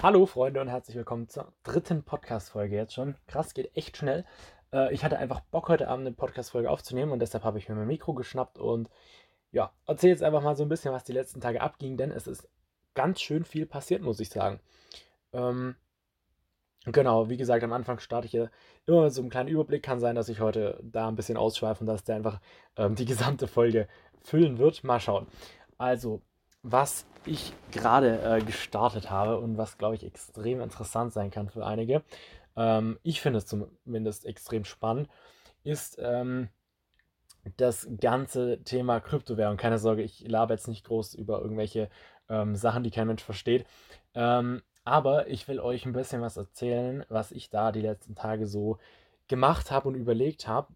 Hallo 0.00 0.26
Freunde 0.26 0.60
und 0.60 0.68
herzlich 0.68 0.96
willkommen 0.96 1.28
zur 1.28 1.52
dritten 1.64 2.04
Podcast-Folge 2.04 2.76
jetzt 2.76 2.94
schon. 2.94 3.16
Krass, 3.26 3.52
geht 3.52 3.76
echt 3.76 3.96
schnell. 3.96 4.24
Äh, 4.72 4.94
ich 4.94 5.02
hatte 5.04 5.18
einfach 5.18 5.40
Bock, 5.40 5.68
heute 5.68 5.88
Abend 5.88 6.06
eine 6.06 6.14
Podcast-Folge 6.14 6.70
aufzunehmen 6.70 7.10
und 7.10 7.18
deshalb 7.18 7.42
habe 7.42 7.58
ich 7.58 7.68
mir 7.68 7.74
mein 7.74 7.88
Mikro 7.88 8.14
geschnappt 8.14 8.60
und 8.60 8.88
ja, 9.50 9.72
erzähle 9.86 10.12
jetzt 10.12 10.22
einfach 10.22 10.40
mal 10.40 10.54
so 10.54 10.62
ein 10.62 10.68
bisschen, 10.68 10.92
was 10.92 11.02
die 11.02 11.12
letzten 11.12 11.40
Tage 11.40 11.60
abging, 11.60 11.96
denn 11.96 12.12
es 12.12 12.28
ist 12.28 12.48
ganz 12.94 13.20
schön 13.20 13.44
viel 13.44 13.66
passiert, 13.66 14.00
muss 14.00 14.20
ich 14.20 14.28
sagen. 14.28 14.60
Ähm, 15.32 15.74
genau, 16.84 17.28
wie 17.28 17.36
gesagt, 17.36 17.64
am 17.64 17.72
Anfang 17.72 17.98
starte 17.98 18.28
ich 18.28 18.34
ja 18.34 18.50
immer 18.86 19.02
mit 19.02 19.12
so 19.12 19.20
einem 19.20 19.30
kleinen 19.30 19.48
Überblick. 19.48 19.82
Kann 19.82 19.98
sein, 19.98 20.14
dass 20.14 20.28
ich 20.28 20.38
heute 20.38 20.78
da 20.80 21.08
ein 21.08 21.16
bisschen 21.16 21.36
ausschweife 21.36 21.80
und 21.80 21.86
dass 21.86 22.04
der 22.04 22.14
einfach 22.14 22.40
ähm, 22.76 22.94
die 22.94 23.04
gesamte 23.04 23.48
Folge 23.48 23.88
füllen 24.22 24.58
wird. 24.58 24.84
Mal 24.84 25.00
schauen. 25.00 25.26
Also, 25.76 26.22
was 26.62 27.06
ich 27.24 27.52
gerade 27.70 28.20
äh, 28.22 28.42
gestartet 28.42 29.10
habe 29.10 29.38
und 29.38 29.58
was, 29.58 29.78
glaube 29.78 29.94
ich, 29.94 30.04
extrem 30.04 30.60
interessant 30.60 31.12
sein 31.12 31.30
kann 31.30 31.48
für 31.48 31.64
einige, 31.64 32.02
ähm, 32.56 32.98
ich 33.02 33.20
finde 33.20 33.38
es 33.38 33.46
zumindest 33.46 34.26
extrem 34.26 34.64
spannend, 34.64 35.08
ist 35.62 35.98
ähm, 36.00 36.48
das 37.56 37.88
ganze 38.00 38.62
Thema 38.64 39.00
Kryptowährung. 39.00 39.56
Keine 39.56 39.78
Sorge, 39.78 40.02
ich 40.02 40.26
labe 40.26 40.54
jetzt 40.54 40.68
nicht 40.68 40.84
groß 40.84 41.14
über 41.14 41.40
irgendwelche 41.40 41.88
ähm, 42.28 42.56
Sachen, 42.56 42.82
die 42.82 42.90
kein 42.90 43.06
Mensch 43.06 43.22
versteht. 43.22 43.66
Ähm, 44.14 44.62
aber 44.84 45.28
ich 45.28 45.46
will 45.48 45.60
euch 45.60 45.86
ein 45.86 45.92
bisschen 45.92 46.20
was 46.20 46.36
erzählen, 46.36 47.04
was 47.08 47.30
ich 47.30 47.50
da 47.50 47.72
die 47.72 47.80
letzten 47.80 48.14
Tage 48.14 48.46
so 48.46 48.78
gemacht 49.28 49.70
habe 49.70 49.88
und 49.88 49.94
überlegt 49.94 50.48
habe. 50.48 50.68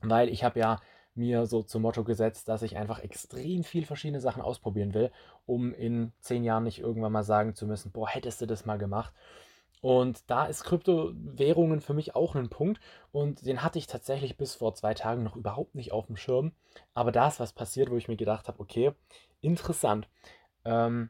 Weil 0.00 0.28
ich 0.28 0.42
habe 0.44 0.58
ja 0.58 0.80
mir 1.14 1.46
so 1.46 1.62
zum 1.62 1.82
Motto 1.82 2.04
gesetzt, 2.04 2.48
dass 2.48 2.62
ich 2.62 2.76
einfach 2.76 3.00
extrem 3.00 3.64
viel 3.64 3.84
verschiedene 3.84 4.20
Sachen 4.20 4.42
ausprobieren 4.42 4.94
will, 4.94 5.10
um 5.46 5.74
in 5.74 6.12
zehn 6.20 6.44
Jahren 6.44 6.64
nicht 6.64 6.78
irgendwann 6.78 7.12
mal 7.12 7.24
sagen 7.24 7.54
zu 7.54 7.66
müssen, 7.66 7.90
boah, 7.90 8.08
hättest 8.08 8.40
du 8.40 8.46
das 8.46 8.64
mal 8.64 8.78
gemacht. 8.78 9.12
Und 9.80 10.30
da 10.30 10.44
ist 10.46 10.64
Kryptowährungen 10.64 11.80
für 11.80 11.94
mich 11.94 12.14
auch 12.14 12.34
ein 12.34 12.50
Punkt. 12.50 12.80
Und 13.12 13.46
den 13.46 13.62
hatte 13.62 13.78
ich 13.78 13.86
tatsächlich 13.86 14.36
bis 14.36 14.54
vor 14.54 14.74
zwei 14.74 14.94
Tagen 14.94 15.22
noch 15.22 15.36
überhaupt 15.36 15.74
nicht 15.74 15.92
auf 15.92 16.06
dem 16.06 16.16
Schirm. 16.16 16.52
Aber 16.94 17.12
da 17.12 17.28
ist 17.28 17.40
was 17.40 17.52
passiert, 17.52 17.90
wo 17.90 17.96
ich 17.96 18.08
mir 18.08 18.16
gedacht 18.16 18.48
habe, 18.48 18.60
okay, 18.60 18.92
interessant. 19.40 20.08
Ähm, 20.66 21.08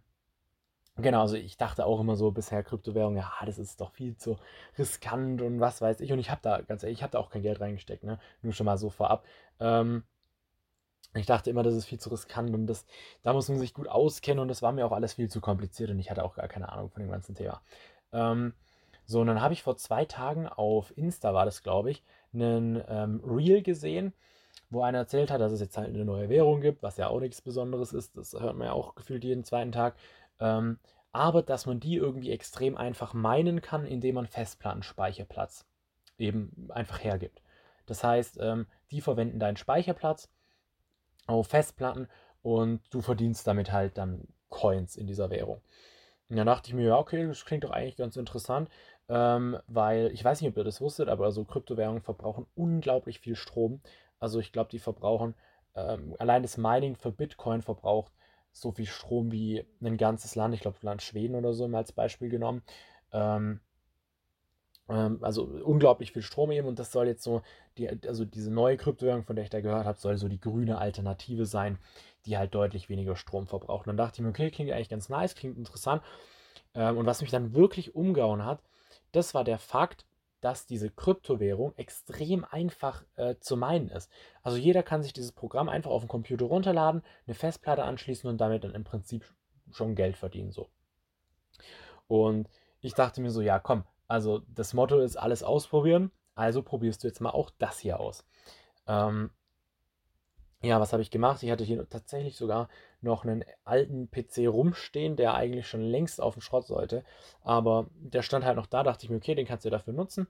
genau, 0.97 1.23
also 1.23 1.35
ich 1.35 1.57
dachte 1.57 1.85
auch 1.85 1.99
immer 1.99 2.15
so 2.15 2.31
bisher 2.31 2.63
Kryptowährungen, 2.63 3.19
ja, 3.19 3.33
das 3.45 3.59
ist 3.59 3.81
doch 3.81 3.91
viel 3.91 4.17
zu 4.17 4.37
riskant 4.79 5.43
und 5.43 5.59
was 5.59 5.81
weiß 5.81 6.01
ich. 6.01 6.13
Und 6.13 6.21
ich 6.21 6.31
habe 6.31 6.41
da, 6.43 6.61
ganz 6.61 6.85
ehrlich, 6.85 6.99
ich 6.99 7.03
habe 7.03 7.13
da 7.13 7.19
auch 7.19 7.31
kein 7.31 7.43
Geld 7.43 7.61
reingesteckt, 7.61 8.05
ne? 8.05 8.21
Nur 8.43 8.53
schon 8.53 8.67
mal 8.67 8.79
so 8.79 8.89
vorab. 8.89 9.25
Ähm, 9.61 10.05
ich 11.15 11.27
dachte 11.27 11.51
immer, 11.51 11.63
das 11.63 11.75
ist 11.75 11.87
viel 11.87 11.99
zu 11.99 12.11
riskant 12.11 12.55
und 12.55 12.67
das, 12.67 12.87
da 13.23 13.33
muss 13.33 13.49
man 13.49 13.59
sich 13.59 13.75
gut 13.75 13.89
auskennen 13.89 14.41
und 14.41 14.49
das 14.49 14.63
war 14.63 14.73
mir 14.73 14.87
auch 14.87 14.93
alles 14.93 15.15
viel 15.15 15.29
zu 15.29 15.41
kompliziert 15.41 15.91
und 15.91 15.99
ich 15.99 16.11
hatte 16.11 16.25
auch 16.25 16.35
gar 16.35 16.49
keine 16.49 16.71
Ahnung 16.71 16.91
von 16.91 17.03
dem 17.03 17.11
ganzen 17.11 17.35
Thema. 17.35 17.61
Ähm, 18.13 18.55
so, 19.07 19.21
und 19.21 19.27
dann 19.27 19.41
habe 19.41 19.55
ich 19.55 19.63
vor 19.63 19.77
zwei 19.77 20.05
Tagen 20.05 20.47
auf 20.47 20.97
Insta, 20.97 21.35
war 21.35 21.45
das 21.45 21.63
glaube 21.65 21.91
ich, 21.91 22.05
einen 22.33 22.81
ähm, 22.89 23.21
Reel 23.25 23.63
gesehen, 23.63 24.13
wo 24.71 24.83
einer 24.83 24.99
erzählt 24.99 25.33
hat, 25.33 25.41
dass 25.41 25.51
es 25.51 25.61
jetzt 25.61 25.77
halt 25.77 25.89
eine 25.89 26.05
neue 26.05 26.29
Währung 26.29 26.61
gibt, 26.61 26.83
was 26.83 26.97
ja 26.97 27.09
auch 27.09 27.19
nichts 27.19 27.41
Besonderes 27.43 27.93
ist. 27.93 28.17
Das 28.17 28.35
hört 28.35 28.57
man 28.57 28.69
ja 28.69 28.73
auch 28.73 28.95
gefühlt 28.95 29.25
jeden 29.25 29.43
zweiten 29.43 29.73
Tag. 29.73 29.97
Ähm, 30.39 30.79
aber 31.13 31.43
dass 31.43 31.67
man 31.67 31.81
die 31.81 31.97
irgendwie 31.97 32.31
extrem 32.31 32.77
einfach 32.77 33.15
meinen 33.15 33.61
kann, 33.63 33.85
indem 33.85 34.15
man 34.15 34.27
Festplattenspeicherplatz 34.27 35.67
eben 36.19 36.69
einfach 36.71 37.03
hergibt. 37.03 37.43
Das 37.91 38.05
heißt, 38.05 38.39
ähm, 38.41 38.67
die 38.93 39.01
verwenden 39.01 39.41
deinen 39.41 39.57
Speicherplatz 39.57 40.31
auf 41.27 41.49
Festplatten 41.49 42.07
und 42.41 42.83
du 42.91 43.01
verdienst 43.01 43.49
damit 43.49 43.73
halt 43.73 43.99
dann 43.99 44.29
Coins 44.49 44.95
in 44.95 45.09
dieser 45.09 45.29
Währung. 45.29 45.61
Und 46.29 46.37
dann 46.37 46.47
dachte 46.47 46.69
ich 46.69 46.75
mir, 46.75 46.85
ja, 46.85 46.97
okay, 46.97 47.27
das 47.27 47.45
klingt 47.45 47.65
doch 47.65 47.73
eigentlich 47.73 47.97
ganz 47.97 48.17
interessant, 48.17 48.71
ähm, 49.09 49.59
weil 49.67 50.13
ich 50.13 50.25
weiß 50.25 50.41
nicht, 50.41 50.51
ob 50.51 50.57
ihr 50.57 50.63
das 50.63 50.81
wusstet, 50.81 51.09
aber 51.09 51.33
so 51.33 51.45
Kryptowährungen 51.45 52.01
verbrauchen 52.01 52.47
unglaublich 52.55 53.19
viel 53.19 53.35
Strom. 53.35 53.81
Also 54.21 54.39
ich 54.39 54.53
glaube, 54.53 54.71
die 54.71 54.79
verbrauchen, 54.79 55.35
ähm, 55.75 56.15
allein 56.21 56.43
das 56.43 56.57
Mining 56.57 56.95
für 56.95 57.11
Bitcoin 57.11 57.61
verbraucht 57.61 58.13
so 58.53 58.71
viel 58.71 58.87
Strom 58.87 59.33
wie 59.33 59.67
ein 59.83 59.97
ganzes 59.97 60.37
Land, 60.37 60.55
ich 60.55 60.61
glaube, 60.61 60.79
Land 60.83 61.03
Schweden 61.03 61.35
oder 61.35 61.55
so 61.55 61.67
als 61.67 61.91
Beispiel 61.91 62.29
genommen. 62.29 62.63
Ähm, 63.13 63.59
also 64.93 65.45
unglaublich 65.45 66.13
viel 66.13 66.23
Strom 66.23 66.51
eben 66.51 66.67
und 66.67 66.79
das 66.79 66.93
soll 66.93 67.07
jetzt 67.07 67.23
so, 67.23 67.43
die, 67.79 67.89
also 68.07 68.25
diese 68.25 68.51
neue 68.51 68.77
Kryptowährung, 68.77 69.25
von 69.25 69.37
der 69.37 69.45
ich 69.45 69.51
da 69.51 69.61
gehört 69.61 69.87
habe, 69.87 69.99
soll 69.99 70.17
so 70.17 70.29
die 70.29 70.41
grüne 70.41 70.79
Alternative 70.79 71.47
sein, 71.47 71.79
die 72.27 72.37
halt 72.37 72.55
deutlich 72.55 72.89
weniger 72.89 73.17
Strom 73.17 73.47
verbraucht. 73.47 73.87
Und 73.87 73.89
dann 73.89 73.97
dachte 73.97 74.17
ich 74.17 74.21
mir, 74.23 74.31
okay, 74.31 74.51
klingt 74.51 74.71
eigentlich 74.71 74.89
ganz 74.89 75.09
nice, 75.09 75.35
klingt 75.35 75.57
interessant. 75.57 76.03
Ähm, 76.75 76.99
und 76.99 77.07
was 77.07 77.21
mich 77.21 77.31
dann 77.31 77.55
wirklich 77.55 77.95
umgehauen 77.95 78.45
hat, 78.45 78.63
das 79.13 79.35
war 79.35 79.45
der 79.45 79.59
Fakt, 79.59 80.07
dass 80.41 80.67
diese 80.67 80.91
Kryptowährung 80.91 81.75
extrem 81.77 82.45
einfach 82.45 83.05
äh, 83.17 83.37
zu 83.41 83.57
meinen 83.57 83.91
ist. 83.91 84.11
Also 84.43 84.57
jeder 84.57 84.83
kann 84.83 85.03
sich 85.03 85.13
dieses 85.13 85.33
Programm 85.33 85.69
einfach 85.69 85.91
auf 85.91 86.03
dem 86.03 86.09
Computer 86.09 86.47
runterladen, 86.47 87.03
eine 87.27 87.35
Festplatte 87.35 87.85
anschließen 87.85 88.29
und 88.29 88.41
damit 88.41 88.65
dann 88.65 88.75
im 88.75 88.85
Prinzip 88.85 89.25
schon 89.71 89.95
Geld 89.95 90.17
verdienen 90.17 90.51
so. 90.51 90.69
Und 92.09 92.49
ich 92.81 92.95
dachte 92.95 93.21
mir 93.21 93.31
so, 93.31 93.43
ja, 93.43 93.59
komm, 93.59 93.85
also 94.11 94.43
das 94.49 94.75
Motto 94.75 94.99
ist 94.99 95.17
alles 95.17 95.45
ausprobieren, 95.45 96.11
also 96.35 96.63
probierst 96.63 97.05
du 97.05 97.09
jetzt 97.09 97.21
mal 97.21 97.31
auch 97.31 97.51
das 97.59 97.79
hier 97.79 98.01
aus. 98.01 98.25
Ähm, 98.89 99.31
ja, 100.63 100.81
was 100.81 100.93
habe 100.93 101.01
ich 101.01 101.13
gemacht? 101.13 101.43
Ich 101.43 101.51
hatte 101.51 101.65
hier 101.65 101.89
tatsächlich 101.89 102.37
sogar 102.37 102.69
noch 103.01 103.25
einen 103.25 103.45
alten 103.65 104.11
PC 104.11 104.49
rumstehen, 104.49 105.15
der 105.15 105.35
eigentlich 105.35 105.69
schon 105.69 105.81
längst 105.81 106.21
auf 106.21 106.35
dem 106.35 106.43
Schrott 106.43 106.67
sollte. 106.67 107.05
Aber 107.43 107.87
der 107.95 108.23
stand 108.23 108.45
halt 108.45 108.57
noch 108.57 108.67
da, 108.67 108.83
dachte 108.83 109.05
ich 109.05 109.11
mir, 109.11 109.17
okay, 109.17 109.37
den 109.37 109.47
kannst 109.47 109.65
du 109.65 109.71
dafür 109.71 109.95
nutzen. 109.95 110.27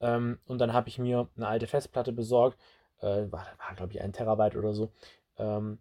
Ähm, 0.00 0.38
und 0.46 0.58
dann 0.58 0.72
habe 0.72 0.88
ich 0.88 0.98
mir 0.98 1.28
eine 1.36 1.48
alte 1.48 1.66
Festplatte 1.66 2.12
besorgt. 2.12 2.58
Äh, 3.00 3.30
war, 3.32 3.46
war 3.58 3.74
glaube 3.76 3.92
ich, 3.92 4.00
ein 4.00 4.12
Terabyte 4.12 4.56
oder 4.56 4.72
so. 4.74 4.92
Ähm, 5.38 5.78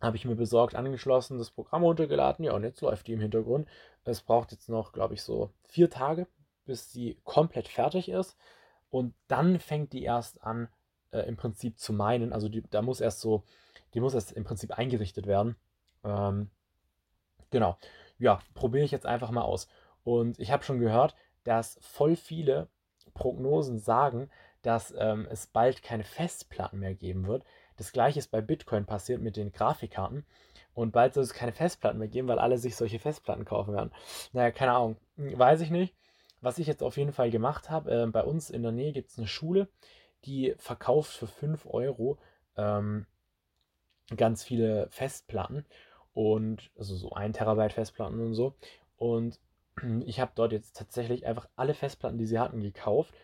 habe 0.00 0.16
ich 0.16 0.24
mir 0.24 0.36
besorgt, 0.36 0.74
angeschlossen, 0.74 1.38
das 1.38 1.50
Programm 1.50 1.82
runtergeladen. 1.82 2.44
Ja, 2.44 2.52
und 2.52 2.62
jetzt 2.62 2.80
läuft 2.80 3.08
die 3.08 3.12
im 3.12 3.20
Hintergrund. 3.20 3.68
Es 4.04 4.22
braucht 4.22 4.52
jetzt 4.52 4.68
noch, 4.68 4.92
glaube 4.92 5.14
ich, 5.14 5.22
so 5.22 5.50
vier 5.64 5.90
Tage, 5.90 6.26
bis 6.64 6.92
sie 6.92 7.18
komplett 7.24 7.68
fertig 7.68 8.08
ist. 8.08 8.36
Und 8.90 9.14
dann 9.28 9.58
fängt 9.58 9.92
die 9.92 10.02
erst 10.02 10.42
an, 10.42 10.68
äh, 11.10 11.20
im 11.20 11.36
Prinzip 11.36 11.78
zu 11.78 11.92
meinen. 11.92 12.32
Also 12.32 12.48
die, 12.48 12.62
da 12.70 12.82
muss 12.82 13.00
erst 13.00 13.20
so, 13.20 13.44
die 13.94 14.00
muss 14.00 14.14
erst 14.14 14.32
im 14.32 14.44
Prinzip 14.44 14.72
eingerichtet 14.72 15.26
werden. 15.26 15.56
Ähm, 16.04 16.50
genau. 17.50 17.76
Ja, 18.18 18.40
probiere 18.54 18.84
ich 18.84 18.90
jetzt 18.90 19.06
einfach 19.06 19.30
mal 19.30 19.42
aus. 19.42 19.68
Und 20.04 20.38
ich 20.38 20.50
habe 20.50 20.64
schon 20.64 20.80
gehört, 20.80 21.14
dass 21.44 21.78
voll 21.80 22.16
viele 22.16 22.68
Prognosen 23.14 23.78
sagen, 23.78 24.30
dass 24.62 24.94
ähm, 24.96 25.26
es 25.30 25.46
bald 25.46 25.82
keine 25.82 26.04
Festplatten 26.04 26.78
mehr 26.78 26.94
geben 26.94 27.26
wird. 27.26 27.44
Das 27.76 27.92
gleiche 27.92 28.18
ist 28.18 28.30
bei 28.30 28.40
Bitcoin 28.40 28.86
passiert 28.86 29.20
mit 29.20 29.36
den 29.36 29.52
Grafikkarten. 29.52 30.24
Und 30.74 30.92
bald 30.92 31.14
soll 31.14 31.22
es 31.22 31.34
keine 31.34 31.52
Festplatten 31.52 31.98
mehr 31.98 32.08
geben, 32.08 32.28
weil 32.28 32.38
alle 32.38 32.58
sich 32.58 32.74
solche 32.76 32.98
Festplatten 32.98 33.44
kaufen 33.44 33.74
werden. 33.74 33.92
Naja, 34.32 34.50
keine 34.50 34.72
Ahnung. 34.72 34.96
Hm, 35.16 35.38
weiß 35.38 35.60
ich 35.60 35.70
nicht. 35.70 35.94
Was 36.44 36.58
ich 36.58 36.66
jetzt 36.66 36.82
auf 36.82 36.98
jeden 36.98 37.14
Fall 37.14 37.30
gemacht 37.30 37.70
habe, 37.70 37.90
äh, 37.90 38.06
bei 38.06 38.22
uns 38.22 38.50
in 38.50 38.62
der 38.62 38.70
Nähe 38.70 38.92
gibt 38.92 39.08
es 39.08 39.16
eine 39.16 39.26
Schule, 39.26 39.66
die 40.26 40.54
verkauft 40.58 41.12
für 41.12 41.26
5 41.26 41.64
Euro 41.64 42.18
ähm, 42.58 43.06
ganz 44.14 44.44
viele 44.44 44.86
Festplatten 44.90 45.64
und 46.12 46.70
also 46.76 46.96
so 46.96 47.12
1 47.12 47.38
Terabyte 47.38 47.72
Festplatten 47.72 48.20
und 48.20 48.34
so. 48.34 48.54
Und 48.98 49.40
ich 50.04 50.20
habe 50.20 50.32
dort 50.34 50.52
jetzt 50.52 50.76
tatsächlich 50.76 51.24
einfach 51.24 51.48
alle 51.56 51.72
Festplatten, 51.72 52.18
die 52.18 52.26
sie 52.26 52.38
hatten, 52.38 52.60
gekauft. 52.60 53.14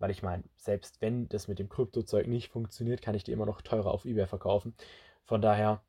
Weil 0.00 0.10
ich 0.10 0.24
meine, 0.24 0.42
selbst 0.56 1.00
wenn 1.00 1.28
das 1.28 1.46
mit 1.46 1.60
dem 1.60 1.68
Kryptozeug 1.68 2.26
nicht 2.26 2.50
funktioniert, 2.50 3.02
kann 3.02 3.14
ich 3.14 3.22
die 3.22 3.30
immer 3.30 3.46
noch 3.46 3.62
teurer 3.62 3.92
auf 3.92 4.04
Ebay 4.04 4.26
verkaufen. 4.26 4.74
Von 5.22 5.40
daher 5.40 5.80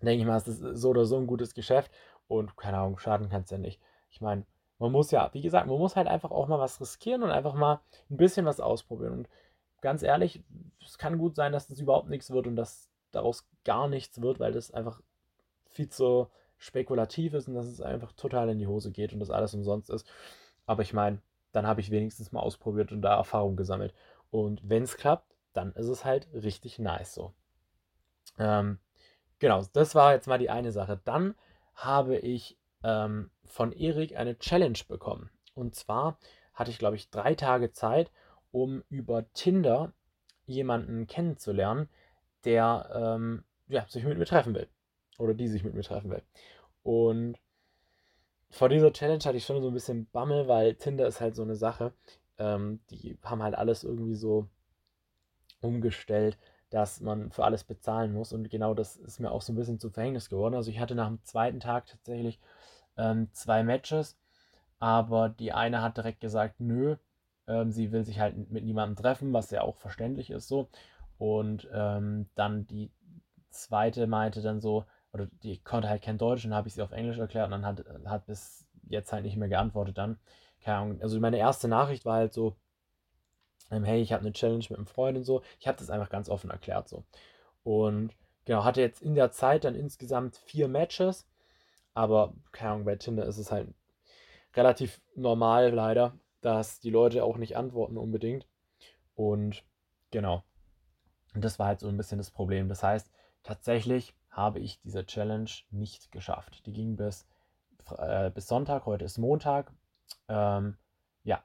denke 0.00 0.20
ich 0.20 0.26
mal, 0.26 0.36
es 0.36 0.46
ist 0.46 0.60
so 0.60 0.90
oder 0.90 1.06
so 1.06 1.16
ein 1.16 1.26
gutes 1.26 1.54
Geschäft 1.54 1.90
und 2.28 2.56
keine 2.56 2.78
Ahnung, 2.78 2.98
schaden 2.98 3.28
kann 3.30 3.42
es 3.42 3.50
ja 3.50 3.58
nicht. 3.58 3.80
Ich 4.10 4.20
meine, 4.20 4.46
man 4.78 4.92
muss 4.92 5.10
ja, 5.10 5.28
wie 5.32 5.42
gesagt, 5.42 5.66
man 5.66 5.78
muss 5.78 5.96
halt 5.96 6.06
einfach 6.06 6.30
auch 6.30 6.48
mal 6.48 6.58
was 6.58 6.80
riskieren 6.80 7.22
und 7.22 7.30
einfach 7.30 7.54
mal 7.54 7.80
ein 8.10 8.16
bisschen 8.16 8.46
was 8.46 8.60
ausprobieren. 8.60 9.12
Und 9.12 9.28
ganz 9.80 10.02
ehrlich, 10.02 10.42
es 10.84 10.98
kann 10.98 11.18
gut 11.18 11.34
sein, 11.34 11.52
dass 11.52 11.66
das 11.68 11.80
überhaupt 11.80 12.08
nichts 12.08 12.30
wird 12.30 12.46
und 12.46 12.56
dass 12.56 12.88
daraus 13.10 13.48
gar 13.64 13.88
nichts 13.88 14.20
wird, 14.20 14.38
weil 14.40 14.52
das 14.52 14.70
einfach 14.70 15.00
viel 15.70 15.88
zu 15.88 16.28
spekulativ 16.56 17.34
ist 17.34 17.48
und 17.48 17.54
dass 17.54 17.66
es 17.66 17.80
einfach 17.80 18.12
total 18.12 18.48
in 18.48 18.58
die 18.58 18.66
Hose 18.66 18.90
geht 18.90 19.12
und 19.12 19.20
das 19.20 19.30
alles 19.30 19.54
umsonst 19.54 19.90
ist. 19.90 20.06
Aber 20.66 20.82
ich 20.82 20.92
meine, 20.92 21.20
dann 21.52 21.66
habe 21.66 21.80
ich 21.80 21.90
wenigstens 21.90 22.32
mal 22.32 22.40
ausprobiert 22.40 22.92
und 22.92 23.02
da 23.02 23.16
Erfahrung 23.16 23.56
gesammelt. 23.56 23.94
Und 24.30 24.60
wenn 24.68 24.82
es 24.82 24.96
klappt, 24.96 25.34
dann 25.52 25.72
ist 25.72 25.88
es 25.88 26.04
halt 26.04 26.28
richtig 26.32 26.78
nice 26.78 27.14
so. 27.14 27.32
Ähm, 28.38 28.78
genau, 29.38 29.64
das 29.72 29.94
war 29.94 30.12
jetzt 30.12 30.28
mal 30.28 30.38
die 30.38 30.50
eine 30.50 30.72
Sache. 30.72 31.00
Dann 31.04 31.34
habe 31.74 32.18
ich 32.18 32.58
ähm, 32.84 33.30
von 33.48 33.72
Erik 33.72 34.16
eine 34.16 34.38
Challenge 34.38 34.78
bekommen. 34.86 35.30
Und 35.54 35.74
zwar 35.74 36.18
hatte 36.54 36.70
ich, 36.70 36.78
glaube 36.78 36.96
ich, 36.96 37.10
drei 37.10 37.34
Tage 37.34 37.72
Zeit, 37.72 38.10
um 38.50 38.82
über 38.88 39.30
Tinder 39.32 39.92
jemanden 40.44 41.06
kennenzulernen, 41.06 41.88
der 42.44 42.90
ähm, 42.94 43.44
ja, 43.68 43.86
sich 43.88 44.04
mit 44.04 44.18
mir 44.18 44.24
treffen 44.26 44.54
will. 44.54 44.68
Oder 45.18 45.34
die 45.34 45.48
sich 45.48 45.64
mit 45.64 45.74
mir 45.74 45.82
treffen 45.82 46.10
will. 46.10 46.22
Und 46.82 47.38
vor 48.50 48.68
dieser 48.68 48.92
Challenge 48.92 49.22
hatte 49.24 49.36
ich 49.36 49.44
schon 49.44 49.60
so 49.60 49.68
ein 49.68 49.74
bisschen 49.74 50.08
Bammel, 50.10 50.48
weil 50.48 50.74
Tinder 50.74 51.06
ist 51.06 51.20
halt 51.20 51.34
so 51.34 51.42
eine 51.42 51.56
Sache. 51.56 51.92
Ähm, 52.38 52.80
die 52.90 53.18
haben 53.22 53.42
halt 53.42 53.54
alles 53.54 53.84
irgendwie 53.84 54.14
so 54.14 54.48
umgestellt, 55.60 56.38
dass 56.70 57.00
man 57.00 57.30
für 57.30 57.44
alles 57.44 57.64
bezahlen 57.64 58.12
muss. 58.12 58.32
Und 58.32 58.48
genau 58.50 58.74
das 58.74 58.96
ist 58.96 59.20
mir 59.20 59.30
auch 59.30 59.42
so 59.42 59.52
ein 59.52 59.56
bisschen 59.56 59.78
zu 59.78 59.90
Verhängnis 59.90 60.30
geworden. 60.30 60.54
Also 60.54 60.70
ich 60.70 60.78
hatte 60.78 60.94
nach 60.94 61.08
dem 61.08 61.22
zweiten 61.24 61.60
Tag 61.60 61.86
tatsächlich 61.86 62.38
ähm, 62.98 63.28
zwei 63.32 63.62
Matches, 63.62 64.18
aber 64.78 65.28
die 65.28 65.52
eine 65.52 65.82
hat 65.82 65.96
direkt 65.96 66.20
gesagt, 66.20 66.60
nö, 66.60 66.96
ähm, 67.46 67.72
sie 67.72 67.92
will 67.92 68.04
sich 68.04 68.20
halt 68.20 68.50
mit 68.50 68.64
niemandem 68.64 68.96
treffen, 68.96 69.32
was 69.32 69.50
ja 69.50 69.62
auch 69.62 69.76
verständlich 69.76 70.30
ist 70.30 70.48
so. 70.48 70.68
Und 71.18 71.68
ähm, 71.72 72.28
dann 72.34 72.66
die 72.66 72.92
zweite 73.50 74.06
meinte 74.06 74.42
dann 74.42 74.60
so, 74.60 74.84
oder 75.12 75.26
die 75.42 75.58
konnte 75.58 75.88
halt 75.88 76.02
kein 76.02 76.18
Deutsch 76.18 76.44
und 76.44 76.54
habe 76.54 76.68
ich 76.68 76.74
sie 76.74 76.82
auf 76.82 76.92
Englisch 76.92 77.18
erklärt 77.18 77.46
und 77.46 77.52
dann 77.52 77.66
hat, 77.66 77.84
hat 78.06 78.26
bis 78.26 78.66
jetzt 78.88 79.12
halt 79.12 79.24
nicht 79.24 79.36
mehr 79.36 79.48
geantwortet 79.48 79.98
dann. 79.98 80.18
Keine 80.62 80.78
Ahnung. 80.78 81.02
Also 81.02 81.18
meine 81.20 81.38
erste 81.38 81.68
Nachricht 81.68 82.04
war 82.04 82.16
halt 82.16 82.32
so, 82.32 82.56
ähm, 83.70 83.84
hey, 83.84 84.00
ich 84.00 84.12
habe 84.12 84.22
eine 84.22 84.32
Challenge 84.32 84.64
mit 84.68 84.78
einem 84.78 84.86
Freund 84.86 85.16
und 85.16 85.24
so. 85.24 85.42
Ich 85.60 85.66
habe 85.68 85.78
das 85.78 85.90
einfach 85.90 86.10
ganz 86.10 86.28
offen 86.28 86.50
erklärt 86.50 86.88
so. 86.88 87.04
Und 87.64 88.14
genau, 88.44 88.64
hatte 88.64 88.80
jetzt 88.80 89.02
in 89.02 89.14
der 89.14 89.30
Zeit 89.32 89.64
dann 89.64 89.74
insgesamt 89.74 90.36
vier 90.36 90.68
Matches. 90.68 91.26
Aber 91.98 92.32
keine 92.52 92.70
Ahnung, 92.70 92.84
bei 92.84 92.94
Tinder 92.94 93.26
ist 93.26 93.38
es 93.38 93.50
halt 93.50 93.74
relativ 94.54 95.00
normal 95.16 95.70
leider, 95.74 96.16
dass 96.40 96.78
die 96.78 96.90
Leute 96.90 97.24
auch 97.24 97.38
nicht 97.38 97.56
antworten 97.56 97.98
unbedingt. 97.98 98.46
Und 99.16 99.64
genau. 100.12 100.44
Und 101.34 101.42
das 101.44 101.58
war 101.58 101.66
halt 101.66 101.80
so 101.80 101.88
ein 101.88 101.96
bisschen 101.96 102.18
das 102.18 102.30
Problem. 102.30 102.68
Das 102.68 102.84
heißt, 102.84 103.10
tatsächlich 103.42 104.14
habe 104.30 104.60
ich 104.60 104.80
diese 104.82 105.06
Challenge 105.06 105.50
nicht 105.72 106.12
geschafft. 106.12 106.64
Die 106.66 106.72
ging 106.72 106.94
bis, 106.94 107.26
äh, 107.96 108.30
bis 108.30 108.46
Sonntag, 108.46 108.86
heute 108.86 109.04
ist 109.04 109.18
Montag. 109.18 109.72
Ähm, 110.28 110.76
ja, 111.24 111.42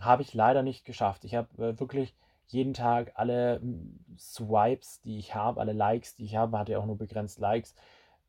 habe 0.00 0.22
ich 0.22 0.34
leider 0.34 0.64
nicht 0.64 0.84
geschafft. 0.84 1.24
Ich 1.24 1.36
habe 1.36 1.64
äh, 1.64 1.78
wirklich 1.78 2.16
jeden 2.48 2.74
Tag 2.74 3.12
alle 3.14 3.62
Swipes, 4.18 5.00
die 5.02 5.18
ich 5.18 5.36
habe, 5.36 5.60
alle 5.60 5.74
Likes, 5.74 6.16
die 6.16 6.24
ich 6.24 6.34
habe, 6.34 6.58
hatte 6.58 6.72
ja 6.72 6.80
auch 6.80 6.86
nur 6.86 6.98
begrenzt 6.98 7.38
Likes, 7.38 7.76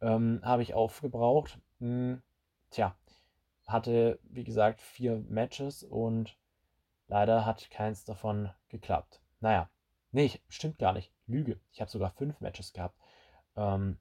ähm, 0.04 0.42
habe 0.44 0.62
ich 0.62 0.74
aufgebraucht. 0.74 1.60
Hm, 1.80 2.22
tja, 2.70 2.96
hatte 3.66 4.20
wie 4.24 4.44
gesagt 4.44 4.82
vier 4.82 5.24
Matches 5.30 5.84
und 5.84 6.38
leider 7.08 7.46
hat 7.46 7.70
keins 7.72 8.04
davon 8.06 8.52
geklappt. 8.70 9.22
Naja, 9.40 9.70
nee, 10.12 10.32
stimmt 10.50 10.78
gar 10.78 10.94
nicht. 10.94 11.12
Lüge. 11.26 11.60
Ich 11.72 11.82
habe 11.82 11.90
sogar 11.90 12.12
fünf 12.12 12.40
Matches 12.42 12.74
gehabt. 12.74 12.98
Ähm, 13.56 13.98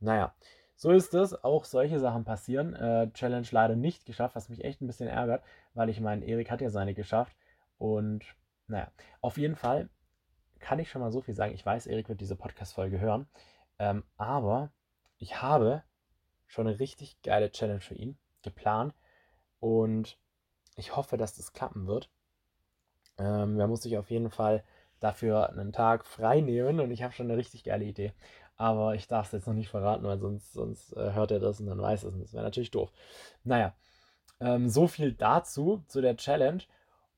naja, 0.00 0.34
so 0.74 0.90
ist 0.90 1.12
es. 1.14 1.44
Auch 1.44 1.64
solche 1.64 1.98
Sachen 2.00 2.24
passieren. 2.24 2.74
Äh, 2.74 3.10
Challenge 3.12 3.46
leider 3.50 3.76
nicht 3.76 4.06
geschafft, 4.06 4.36
was 4.36 4.48
mich 4.48 4.64
echt 4.64 4.80
ein 4.80 4.86
bisschen 4.86 5.08
ärgert, 5.08 5.44
weil 5.74 5.88
ich 5.90 6.00
meine, 6.00 6.24
Erik 6.24 6.50
hat 6.50 6.60
ja 6.60 6.70
seine 6.70 6.94
geschafft. 6.94 7.36
Und 7.76 8.24
naja, 8.68 8.90
auf 9.20 9.38
jeden 9.38 9.56
Fall 9.56 9.90
kann 10.60 10.78
ich 10.78 10.90
schon 10.90 11.02
mal 11.02 11.12
so 11.12 11.20
viel 11.20 11.34
sagen. 11.34 11.54
Ich 11.54 11.64
weiß, 11.64 11.86
Erik 11.86 12.08
wird 12.08 12.20
diese 12.20 12.36
Podcast-Folge 12.36 13.00
hören. 13.00 13.28
Ähm, 13.78 14.04
aber 14.16 14.72
ich 15.18 15.42
habe 15.42 15.82
schon 16.46 16.66
eine 16.66 16.78
richtig 16.78 17.20
geile 17.22 17.50
Challenge 17.50 17.80
für 17.80 17.94
ihn 17.94 18.18
geplant. 18.42 18.94
Und 19.60 20.18
ich 20.76 20.96
hoffe, 20.96 21.16
dass 21.16 21.36
das 21.36 21.52
klappen 21.52 21.86
wird. 21.86 22.10
Ähm, 23.18 23.58
er 23.58 23.66
muss 23.66 23.82
sich 23.82 23.98
auf 23.98 24.10
jeden 24.10 24.30
Fall 24.30 24.64
dafür 25.00 25.50
einen 25.50 25.72
Tag 25.72 26.06
frei 26.06 26.40
nehmen 26.40 26.80
und 26.80 26.90
ich 26.90 27.02
habe 27.02 27.12
schon 27.12 27.26
eine 27.26 27.36
richtig 27.36 27.64
geile 27.64 27.84
Idee. 27.84 28.12
Aber 28.56 28.94
ich 28.94 29.06
darf 29.06 29.26
es 29.26 29.32
jetzt 29.32 29.46
noch 29.46 29.54
nicht 29.54 29.68
verraten, 29.68 30.04
weil 30.04 30.18
sonst, 30.18 30.52
sonst 30.52 30.92
äh, 30.94 31.12
hört 31.12 31.30
er 31.30 31.38
das 31.38 31.60
und 31.60 31.66
dann 31.66 31.80
weiß 31.80 32.04
es. 32.04 32.14
Und 32.14 32.20
das 32.20 32.32
wäre 32.32 32.42
natürlich 32.44 32.70
doof. 32.70 32.92
Naja, 33.44 33.74
ähm, 34.40 34.68
so 34.68 34.88
viel 34.88 35.12
dazu, 35.12 35.84
zu 35.86 36.00
der 36.00 36.16
Challenge. 36.16 36.62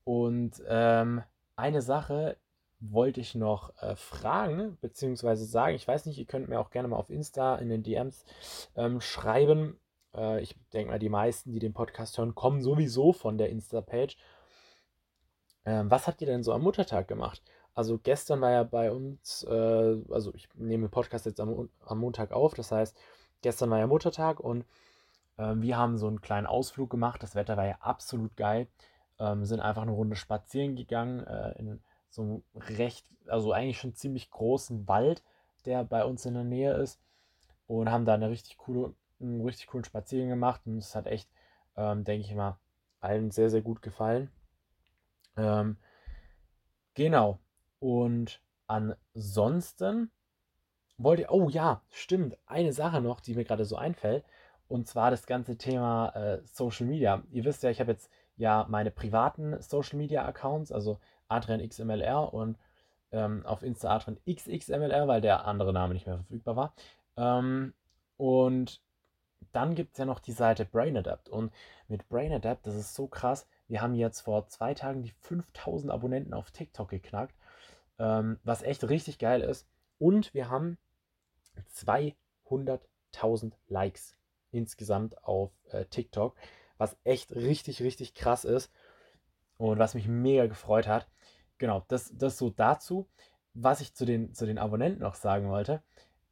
Und 0.03 0.61
ähm, 0.67 1.23
eine 1.55 1.81
Sache 1.81 2.37
wollte 2.81 3.21
ich 3.21 3.35
noch 3.35 3.71
äh, 3.81 3.95
fragen, 3.95 4.77
beziehungsweise 4.81 5.45
sagen. 5.45 5.75
Ich 5.75 5.87
weiß 5.87 6.05
nicht, 6.05 6.17
ihr 6.17 6.25
könnt 6.25 6.49
mir 6.49 6.59
auch 6.59 6.71
gerne 6.71 6.87
mal 6.87 6.97
auf 6.97 7.09
Insta 7.09 7.55
in 7.55 7.69
den 7.69 7.83
DMs 7.83 8.25
ähm, 8.75 8.99
schreiben. 8.99 9.79
Äh, 10.15 10.41
ich 10.41 10.55
denke 10.73 10.91
mal, 10.91 10.99
die 10.99 11.09
meisten, 11.09 11.51
die 11.51 11.59
den 11.59 11.73
Podcast 11.73 12.17
hören, 12.17 12.35
kommen 12.35 12.61
sowieso 12.61 13.13
von 13.13 13.37
der 13.37 13.49
Insta-Page. 13.49 14.17
Ähm, 15.65 15.91
was 15.91 16.07
habt 16.07 16.21
ihr 16.21 16.27
denn 16.27 16.43
so 16.43 16.53
am 16.53 16.63
Muttertag 16.63 17.07
gemacht? 17.07 17.41
Also 17.73 17.99
gestern 17.99 18.41
war 18.41 18.51
ja 18.51 18.63
bei 18.63 18.91
uns, 18.91 19.43
äh, 19.43 19.97
also 20.09 20.33
ich 20.33 20.49
nehme 20.55 20.87
den 20.87 20.91
Podcast 20.91 21.25
jetzt 21.25 21.39
am, 21.39 21.69
am, 21.85 21.99
Montag 21.99 22.31
auf, 22.31 22.53
das 22.55 22.71
heißt, 22.71 22.97
gestern 23.41 23.69
war 23.69 23.79
ja 23.79 23.87
Muttertag 23.87 24.39
und 24.39 24.65
äh, 25.37 25.53
wir 25.55 25.77
haben 25.77 25.97
so 25.97 26.07
einen 26.07 26.21
kleinen 26.21 26.47
Ausflug 26.47 26.89
gemacht. 26.89 27.21
Das 27.23 27.35
Wetter 27.35 27.57
war 27.57 27.65
ja 27.67 27.77
absolut 27.79 28.35
geil. 28.35 28.67
Ähm, 29.19 29.45
sind 29.45 29.59
einfach 29.59 29.83
eine 29.83 29.91
Runde 29.91 30.15
spazieren 30.15 30.75
gegangen 30.75 31.25
äh, 31.27 31.51
in 31.59 31.79
so 32.11 32.43
recht, 32.55 33.09
also 33.27 33.53
eigentlich 33.53 33.79
schon 33.79 33.95
ziemlich 33.95 34.29
großen 34.29 34.87
Wald, 34.87 35.23
der 35.65 35.83
bei 35.83 36.05
uns 36.05 36.25
in 36.25 36.35
der 36.35 36.43
Nähe 36.43 36.73
ist 36.73 36.99
und 37.67 37.89
haben 37.89 38.05
da 38.05 38.13
eine 38.13 38.29
richtig 38.29 38.57
coole, 38.57 38.93
einen 39.19 39.41
richtig 39.41 39.67
coolen 39.67 39.85
Spaziergang 39.85 40.29
gemacht 40.29 40.61
und 40.65 40.77
es 40.77 40.93
hat 40.93 41.07
echt, 41.07 41.29
ähm, 41.75 42.03
denke 42.03 42.27
ich 42.27 42.35
mal, 42.35 42.57
allen 42.99 43.31
sehr, 43.31 43.49
sehr 43.49 43.61
gut 43.61 43.81
gefallen. 43.81 44.29
Ähm, 45.37 45.77
genau. 46.93 47.39
Und 47.79 48.41
ansonsten 48.67 50.11
wollte 50.97 51.23
ich, 51.23 51.29
oh 51.29 51.49
ja, 51.49 51.81
stimmt, 51.89 52.37
eine 52.45 52.73
Sache 52.73 53.01
noch, 53.01 53.21
die 53.21 53.35
mir 53.35 53.45
gerade 53.45 53.65
so 53.65 53.75
einfällt, 53.75 54.23
und 54.67 54.87
zwar 54.87 55.11
das 55.11 55.25
ganze 55.25 55.57
Thema 55.57 56.09
äh, 56.09 56.41
Social 56.45 56.87
Media. 56.87 57.23
Ihr 57.31 57.43
wisst 57.43 57.63
ja, 57.63 57.69
ich 57.69 57.79
habe 57.79 57.91
jetzt 57.91 58.09
ja 58.37 58.65
meine 58.69 58.91
privaten 58.91 59.61
Social 59.61 59.97
Media 59.97 60.25
Accounts, 60.25 60.71
also 60.71 60.99
AdrianXMLR 61.31 62.33
und 62.33 62.57
ähm, 63.11 63.45
auf 63.45 63.63
Insta 63.63 63.95
AdrianXXMLR, 63.95 65.07
weil 65.07 65.21
der 65.21 65.45
andere 65.45 65.73
Name 65.73 65.93
nicht 65.93 66.07
mehr 66.07 66.17
verfügbar 66.17 66.55
war. 66.55 66.73
Ähm, 67.17 67.73
und 68.17 68.81
dann 69.51 69.75
gibt 69.75 69.93
es 69.93 69.97
ja 69.97 70.05
noch 70.05 70.19
die 70.19 70.31
Seite 70.31 70.65
BrainAdapt. 70.65 71.29
Und 71.29 71.51
mit 71.87 72.07
BrainAdapt, 72.09 72.67
das 72.67 72.75
ist 72.75 72.93
so 72.93 73.07
krass, 73.07 73.47
wir 73.67 73.81
haben 73.81 73.95
jetzt 73.95 74.21
vor 74.21 74.47
zwei 74.47 74.73
Tagen 74.73 75.03
die 75.03 75.13
5000 75.21 75.91
Abonnenten 75.91 76.33
auf 76.33 76.51
TikTok 76.51 76.89
geknackt 76.89 77.35
ähm, 78.01 78.39
was 78.43 78.63
echt 78.63 78.89
richtig 78.89 79.19
geil 79.19 79.41
ist. 79.41 79.67
Und 79.99 80.33
wir 80.33 80.49
haben 80.49 80.77
200.000 81.75 83.53
Likes 83.67 84.15
insgesamt 84.51 85.23
auf 85.23 85.51
äh, 85.69 85.85
TikTok, 85.85 86.35
was 86.77 86.97
echt 87.03 87.33
richtig, 87.33 87.81
richtig 87.83 88.15
krass 88.15 88.43
ist 88.43 88.71
und 89.57 89.77
was 89.77 89.93
mich 89.93 90.07
mega 90.07 90.47
gefreut 90.47 90.87
hat. 90.87 91.07
Genau, 91.61 91.85
das, 91.89 92.11
das 92.17 92.39
so 92.39 92.49
dazu. 92.49 93.07
Was 93.53 93.81
ich 93.81 93.93
zu 93.93 94.03
den, 94.03 94.33
zu 94.33 94.47
den 94.47 94.57
Abonnenten 94.57 95.03
noch 95.03 95.13
sagen 95.13 95.47
wollte, 95.47 95.83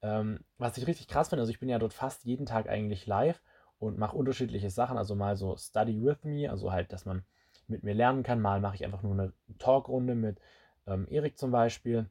ähm, 0.02 0.40
was 0.58 0.76
ich 0.80 0.88
richtig 0.88 1.08
krass 1.08 1.30
finde, 1.30 1.42
also 1.42 1.52
ich 1.52 1.60
bin 1.60 1.70
ja 1.70 1.78
dort 1.78 1.94
fast 1.94 2.24
jeden 2.24 2.48
Tag 2.48 2.68
eigentlich 2.68 3.06
live 3.06 3.40
und 3.78 4.00
mache 4.00 4.18
unterschiedliche 4.18 4.72
Sachen, 4.72 4.98
also 4.98 5.14
mal 5.14 5.38
so 5.38 5.56
Study 5.56 6.04
with 6.04 6.24
me, 6.24 6.50
also 6.50 6.72
halt, 6.72 6.92
dass 6.94 7.06
man 7.06 7.24
mit 7.68 7.84
mir 7.84 7.94
lernen 7.94 8.24
kann. 8.24 8.42
Mal 8.42 8.60
mache 8.60 8.74
ich 8.74 8.84
einfach 8.84 9.04
nur 9.04 9.14
eine 9.14 9.34
Talkrunde 9.60 10.16
mit 10.16 10.40
ähm, 10.88 11.06
Erik 11.12 11.38
zum 11.38 11.52
Beispiel. 11.52 12.10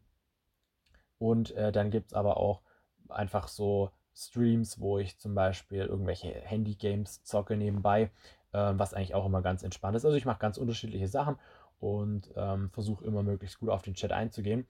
Und 1.18 1.50
äh, 1.56 1.72
dann 1.72 1.90
gibt 1.90 2.12
es 2.12 2.14
aber 2.14 2.36
auch 2.36 2.62
einfach 3.08 3.48
so 3.48 3.90
Streams, 4.14 4.78
wo 4.78 4.98
ich 5.00 5.18
zum 5.18 5.34
Beispiel 5.34 5.80
irgendwelche 5.86 6.28
Handy-Games 6.32 7.24
zocke 7.24 7.56
nebenbei, 7.56 8.12
äh, 8.52 8.72
was 8.74 8.94
eigentlich 8.94 9.16
auch 9.16 9.26
immer 9.26 9.42
ganz 9.42 9.64
entspannt 9.64 9.96
ist. 9.96 10.04
Also 10.04 10.16
ich 10.16 10.24
mache 10.24 10.38
ganz 10.38 10.56
unterschiedliche 10.56 11.08
Sachen 11.08 11.36
und 11.80 12.30
ähm, 12.36 12.70
versuche 12.70 13.04
immer 13.04 13.22
möglichst 13.22 13.58
gut 13.58 13.68
auf 13.68 13.82
den 13.82 13.94
Chat 13.94 14.12
einzugehen. 14.12 14.66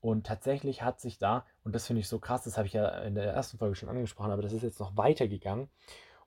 Und 0.00 0.26
tatsächlich 0.26 0.82
hat 0.82 1.00
sich 1.00 1.18
da, 1.18 1.44
und 1.62 1.74
das 1.74 1.86
finde 1.86 2.00
ich 2.00 2.08
so 2.08 2.18
krass, 2.18 2.44
das 2.44 2.56
habe 2.56 2.66
ich 2.66 2.72
ja 2.72 2.88
in 3.00 3.14
der 3.14 3.32
ersten 3.32 3.58
Folge 3.58 3.76
schon 3.76 3.88
angesprochen, 3.88 4.30
aber 4.30 4.42
das 4.42 4.52
ist 4.52 4.62
jetzt 4.62 4.80
noch 4.80 4.96
weitergegangen. 4.96 5.68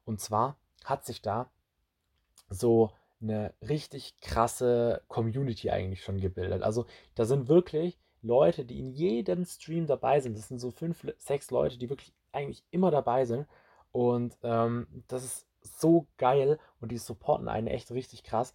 Und 0.06 0.20
zwar 0.22 0.58
hat 0.86 1.06
sich 1.06 1.22
da 1.22 1.50
so 2.50 2.92
eine 3.22 3.54
richtig 3.68 4.20
krasse 4.20 5.02
Community 5.08 5.72
eigentlich 5.72 6.04
schon 6.04 6.20
gebildet. 6.20 6.62
Also 6.62 6.86
da 7.16 7.26
sind 7.26 7.48
wirklich 7.48 7.98
Leute, 8.22 8.66
die 8.66 8.80
in 8.80 8.92
jedem 8.92 9.46
Stream 9.46 9.88
dabei 9.88 10.20
sind. 10.20 10.38
Das 10.38 10.50
sind 10.50 10.60
so 10.60 10.72
fünf, 10.72 11.06
sechs 11.18 11.50
Leute, 11.50 11.78
die 11.78 11.90
wirklich 11.90 12.14
eigentlich 12.32 12.64
immer 12.70 12.92
dabei 12.92 13.26
sind. 13.26 13.48
Und 13.92 14.38
ähm, 14.44 14.88
das 15.08 15.24
ist 15.24 15.48
so 15.62 16.08
geil 16.18 16.60
und 16.80 16.92
die 16.92 16.98
supporten 16.98 17.48
einen 17.48 17.68
echt 17.68 17.92
richtig 17.92 18.24
krass. 18.24 18.54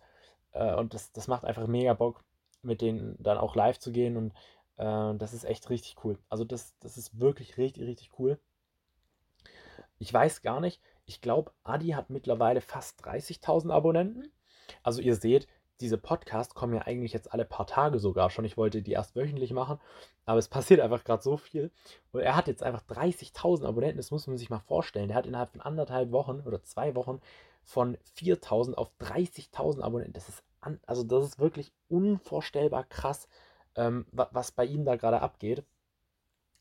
Äh, 0.58 0.74
und 0.74 0.94
das, 0.94 1.12
das 1.12 1.28
macht 1.28 1.44
einfach 1.44 1.66
mega 1.66 1.94
Bock, 1.94 2.22
mit 2.62 2.80
denen 2.80 3.16
dann 3.22 3.38
auch 3.38 3.54
live 3.54 3.78
zu 3.78 3.92
gehen. 3.92 4.16
Und 4.16 4.32
äh, 4.76 5.16
das 5.16 5.32
ist 5.32 5.44
echt 5.44 5.70
richtig 5.70 5.96
cool. 6.04 6.18
Also 6.28 6.44
das, 6.44 6.76
das 6.80 6.98
ist 6.98 7.20
wirklich 7.20 7.56
richtig, 7.56 7.84
richtig 7.84 8.10
cool. 8.18 8.38
Ich 9.98 10.12
weiß 10.12 10.42
gar 10.42 10.60
nicht, 10.60 10.80
ich 11.06 11.20
glaube, 11.20 11.52
Adi 11.64 11.88
hat 11.88 12.10
mittlerweile 12.10 12.60
fast 12.60 13.04
30.000 13.04 13.72
Abonnenten. 13.72 14.30
Also 14.82 15.00
ihr 15.00 15.16
seht, 15.16 15.48
diese 15.80 15.98
Podcasts 15.98 16.54
kommen 16.54 16.74
ja 16.74 16.82
eigentlich 16.82 17.12
jetzt 17.12 17.32
alle 17.32 17.44
paar 17.44 17.66
Tage 17.66 17.98
sogar 17.98 18.30
schon. 18.30 18.44
Ich 18.44 18.56
wollte 18.56 18.82
die 18.82 18.92
erst 18.92 19.16
wöchentlich 19.16 19.52
machen, 19.52 19.80
aber 20.24 20.38
es 20.38 20.48
passiert 20.48 20.80
einfach 20.80 21.04
gerade 21.04 21.22
so 21.22 21.36
viel. 21.36 21.70
Und 22.12 22.20
er 22.20 22.36
hat 22.36 22.48
jetzt 22.48 22.62
einfach 22.62 22.82
30.000 22.82 23.64
Abonnenten, 23.64 23.96
das 23.96 24.10
muss 24.10 24.26
man 24.26 24.36
sich 24.36 24.50
mal 24.50 24.58
vorstellen. 24.58 25.08
Der 25.08 25.16
hat 25.16 25.26
innerhalb 25.26 25.50
von 25.50 25.60
anderthalb 25.60 26.12
Wochen 26.12 26.40
oder 26.40 26.62
zwei 26.62 26.94
Wochen 26.94 27.20
von 27.64 27.96
4.000 28.16 28.74
auf 28.74 28.90
30.000 29.00 29.80
Abonnenten. 29.80 30.14
Das 30.14 30.28
ist, 30.28 30.42
an, 30.60 30.80
also 30.86 31.02
das 31.04 31.24
ist 31.24 31.38
wirklich 31.38 31.72
unvorstellbar 31.88 32.84
krass, 32.84 33.28
ähm, 33.76 34.06
was 34.12 34.52
bei 34.52 34.64
ihm 34.64 34.84
da 34.84 34.96
gerade 34.96 35.20
abgeht. 35.20 35.64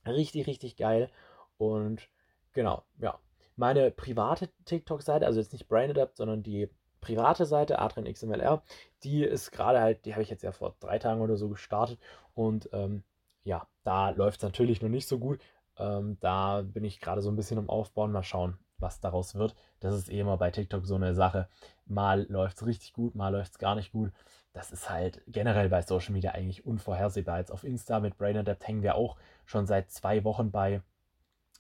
Richtig, 0.05 0.47
richtig 0.47 0.77
geil. 0.77 1.09
Und 1.57 2.09
genau, 2.53 2.83
ja. 2.99 3.19
Meine 3.55 3.89
private 3.89 4.49
TikTok-Seite, 4.65 5.25
also 5.25 5.39
jetzt 5.39 5.51
nicht 5.51 5.67
Brain 5.67 5.89
Adapt, 5.89 6.17
sondern 6.17 6.43
die 6.43 6.69
private 7.01 7.45
Seite, 7.45 7.79
Adrian 7.79 8.11
XMLR, 8.11 8.61
die 9.03 9.23
ist 9.23 9.51
gerade 9.51 9.81
halt, 9.81 10.05
die 10.05 10.13
habe 10.13 10.21
ich 10.21 10.29
jetzt 10.29 10.43
ja 10.43 10.51
vor 10.51 10.75
drei 10.79 10.99
Tagen 10.99 11.21
oder 11.21 11.37
so 11.37 11.49
gestartet 11.49 11.99
und 12.35 12.69
ähm, 12.73 13.03
ja, 13.47 13.65
da 13.83 14.09
läuft 14.09 14.39
es 14.39 14.43
natürlich 14.43 14.81
noch 14.81 14.89
nicht 14.89 15.07
so 15.07 15.19
gut. 15.19 15.39
Ähm, 15.77 16.17
da 16.19 16.63
bin 16.63 16.83
ich 16.83 16.99
gerade 16.99 17.21
so 17.21 17.29
ein 17.29 17.35
bisschen 17.37 17.57
am 17.57 17.69
Aufbauen, 17.69 18.11
mal 18.11 18.23
schauen, 18.23 18.57
was 18.77 18.99
daraus 18.99 19.35
wird. 19.35 19.55
Das 19.79 19.95
ist 19.95 20.11
eh 20.11 20.19
immer 20.19 20.37
bei 20.37 20.51
TikTok 20.51 20.85
so 20.85 20.95
eine 20.95 21.13
Sache. 21.15 21.47
Mal 21.85 22.25
läuft 22.29 22.57
es 22.57 22.65
richtig 22.65 22.93
gut, 22.93 23.15
mal 23.15 23.29
läuft 23.29 23.53
es 23.53 23.57
gar 23.57 23.75
nicht 23.75 23.93
gut. 23.93 24.11
Das 24.51 24.71
ist 24.71 24.89
halt 24.89 25.21
generell 25.27 25.69
bei 25.69 25.81
Social 25.81 26.11
Media 26.11 26.31
eigentlich 26.31 26.65
unvorhersehbar. 26.65 27.39
Jetzt 27.39 27.51
auf 27.51 27.63
Insta 27.63 28.01
mit 28.01 28.17
Brain 28.17 28.37
Adapt 28.37 28.67
hängen 28.67 28.83
wir 28.83 28.95
auch 28.95 29.15
schon 29.45 29.65
seit 29.65 29.91
zwei 29.91 30.25
Wochen 30.25 30.51
bei 30.51 30.81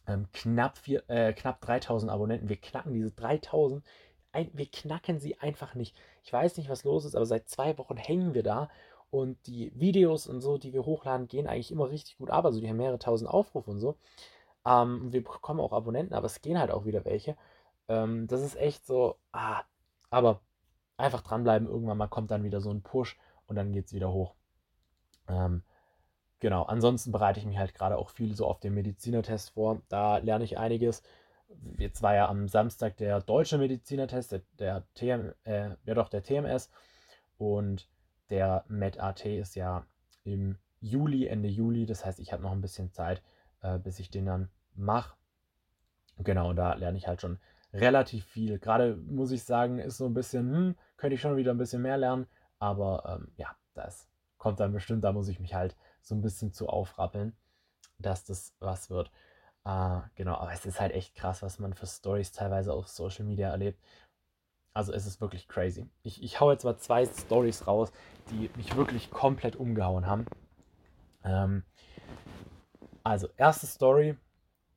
ähm, 0.07 0.27
knapp, 0.33 0.77
vier, 0.77 1.09
äh, 1.09 1.31
knapp 1.31 1.61
3000 1.61 2.11
Abonnenten. 2.11 2.49
Wir 2.49 2.57
knacken 2.59 2.93
diese 2.93 3.11
3000 3.11 3.83
ein, 4.33 4.49
wir 4.53 4.69
knacken 4.69 5.19
sie 5.19 5.39
einfach 5.39 5.73
nicht. 5.73 5.95
Ich 6.23 6.33
weiß 6.33 6.57
nicht, 6.57 6.69
was 6.69 6.83
los 6.83 7.05
ist, 7.05 7.15
aber 7.15 7.25
seit 7.25 7.47
zwei 7.47 7.77
Wochen 7.77 7.95
hängen 7.95 8.33
wir 8.33 8.43
da 8.43 8.69
und 9.09 9.37
die 9.47 9.71
Videos 9.75 10.27
und 10.27 10.41
so, 10.41 10.57
die 10.57 10.73
wir 10.73 10.85
hochladen, 10.85 11.27
gehen 11.27 11.47
eigentlich 11.47 11.71
immer 11.71 11.89
richtig 11.89 12.17
gut 12.17 12.29
ab. 12.29 12.45
Also 12.45 12.59
die 12.59 12.69
haben 12.69 12.77
mehrere 12.77 12.99
tausend 12.99 13.29
Aufrufe 13.29 13.71
und 13.71 13.79
so. 13.79 13.97
Ähm, 14.65 15.11
wir 15.13 15.23
bekommen 15.23 15.59
auch 15.59 15.73
Abonnenten, 15.73 16.13
aber 16.13 16.25
es 16.25 16.41
gehen 16.41 16.59
halt 16.59 16.71
auch 16.71 16.85
wieder 16.85 17.05
welche. 17.05 17.37
Ähm, 17.87 18.27
das 18.27 18.41
ist 18.41 18.55
echt 18.57 18.85
so, 18.85 19.17
ah, 19.31 19.63
aber 20.09 20.41
einfach 20.97 21.21
dranbleiben. 21.21 21.67
Irgendwann 21.67 21.97
mal 21.97 22.07
kommt 22.07 22.31
dann 22.31 22.43
wieder 22.43 22.61
so 22.61 22.71
ein 22.71 22.81
Push 22.81 23.17
und 23.47 23.55
dann 23.55 23.71
geht 23.71 23.87
es 23.87 23.93
wieder 23.93 24.11
hoch. 24.11 24.35
Ähm, 25.29 25.63
genau, 26.39 26.63
ansonsten 26.63 27.11
bereite 27.11 27.39
ich 27.39 27.45
mich 27.45 27.57
halt 27.57 27.73
gerade 27.73 27.97
auch 27.97 28.09
viel 28.09 28.35
so 28.35 28.45
auf 28.45 28.59
den 28.59 28.73
Medizinertest 28.73 29.51
vor. 29.51 29.81
Da 29.89 30.17
lerne 30.17 30.43
ich 30.43 30.57
einiges 30.57 31.03
jetzt 31.77 32.01
war 32.01 32.15
ja 32.15 32.27
am 32.27 32.47
Samstag 32.47 32.97
der 32.97 33.21
deutsche 33.21 33.57
Medizinertest, 33.57 34.31
der, 34.31 34.41
der, 34.59 34.83
TM, 34.95 35.33
äh, 35.43 35.69
ja 35.85 35.93
doch, 35.93 36.09
der 36.09 36.23
TMS 36.23 36.69
und 37.37 37.87
der 38.29 38.65
MedAT 38.67 39.25
ist 39.25 39.55
ja 39.55 39.85
im 40.23 40.57
Juli, 40.79 41.27
Ende 41.27 41.49
Juli. 41.49 41.85
Das 41.85 42.05
heißt, 42.05 42.19
ich 42.19 42.33
habe 42.33 42.43
noch 42.43 42.51
ein 42.51 42.61
bisschen 42.61 42.91
Zeit, 42.91 43.21
äh, 43.61 43.77
bis 43.79 43.99
ich 43.99 44.09
den 44.09 44.25
dann 44.25 44.49
mache. 44.75 45.15
Genau, 46.19 46.53
da 46.53 46.73
lerne 46.73 46.97
ich 46.97 47.07
halt 47.07 47.21
schon 47.21 47.39
relativ 47.73 48.25
viel. 48.25 48.59
Gerade 48.59 48.95
muss 48.95 49.31
ich 49.31 49.43
sagen, 49.43 49.79
ist 49.79 49.97
so 49.97 50.05
ein 50.05 50.13
bisschen, 50.13 50.51
hm, 50.51 50.75
könnte 50.97 51.15
ich 51.15 51.21
schon 51.21 51.37
wieder 51.37 51.51
ein 51.51 51.57
bisschen 51.57 51.81
mehr 51.81 51.97
lernen. 51.97 52.27
Aber 52.59 53.03
ähm, 53.05 53.31
ja, 53.37 53.55
das 53.73 54.07
kommt 54.37 54.59
dann 54.59 54.73
bestimmt, 54.73 55.03
da 55.03 55.11
muss 55.11 55.27
ich 55.27 55.39
mich 55.39 55.53
halt 55.53 55.75
so 56.01 56.15
ein 56.15 56.21
bisschen 56.21 56.53
zu 56.53 56.67
aufrappeln, 56.67 57.35
dass 57.99 58.23
das 58.23 58.53
was 58.59 58.89
wird. 58.89 59.11
Uh, 59.67 60.01
genau, 60.15 60.35
aber 60.35 60.53
es 60.53 60.65
ist 60.65 60.79
halt 60.79 60.93
echt 60.93 61.15
krass, 61.15 61.41
was 61.41 61.59
man 61.59 61.73
für 61.73 61.87
Stories 61.87 62.31
teilweise 62.31 62.71
auf 62.71 62.87
Social 62.87 63.25
Media 63.25 63.49
erlebt. 63.49 63.83
Also 64.77 64.93
es 64.93 65.07
ist 65.07 65.19
wirklich 65.21 65.47
crazy. 65.47 65.89
Ich, 66.03 66.21
ich 66.21 66.39
hau 66.39 66.51
jetzt 66.51 66.63
mal 66.63 66.77
zwei 66.77 67.03
Stories 67.03 67.65
raus, 67.65 67.91
die 68.29 68.51
mich 68.55 68.75
wirklich 68.75 69.09
komplett 69.09 69.55
umgehauen 69.55 70.05
haben. 70.05 70.27
Ähm, 71.23 71.63
also, 73.03 73.27
erste 73.37 73.65
Story. 73.65 74.15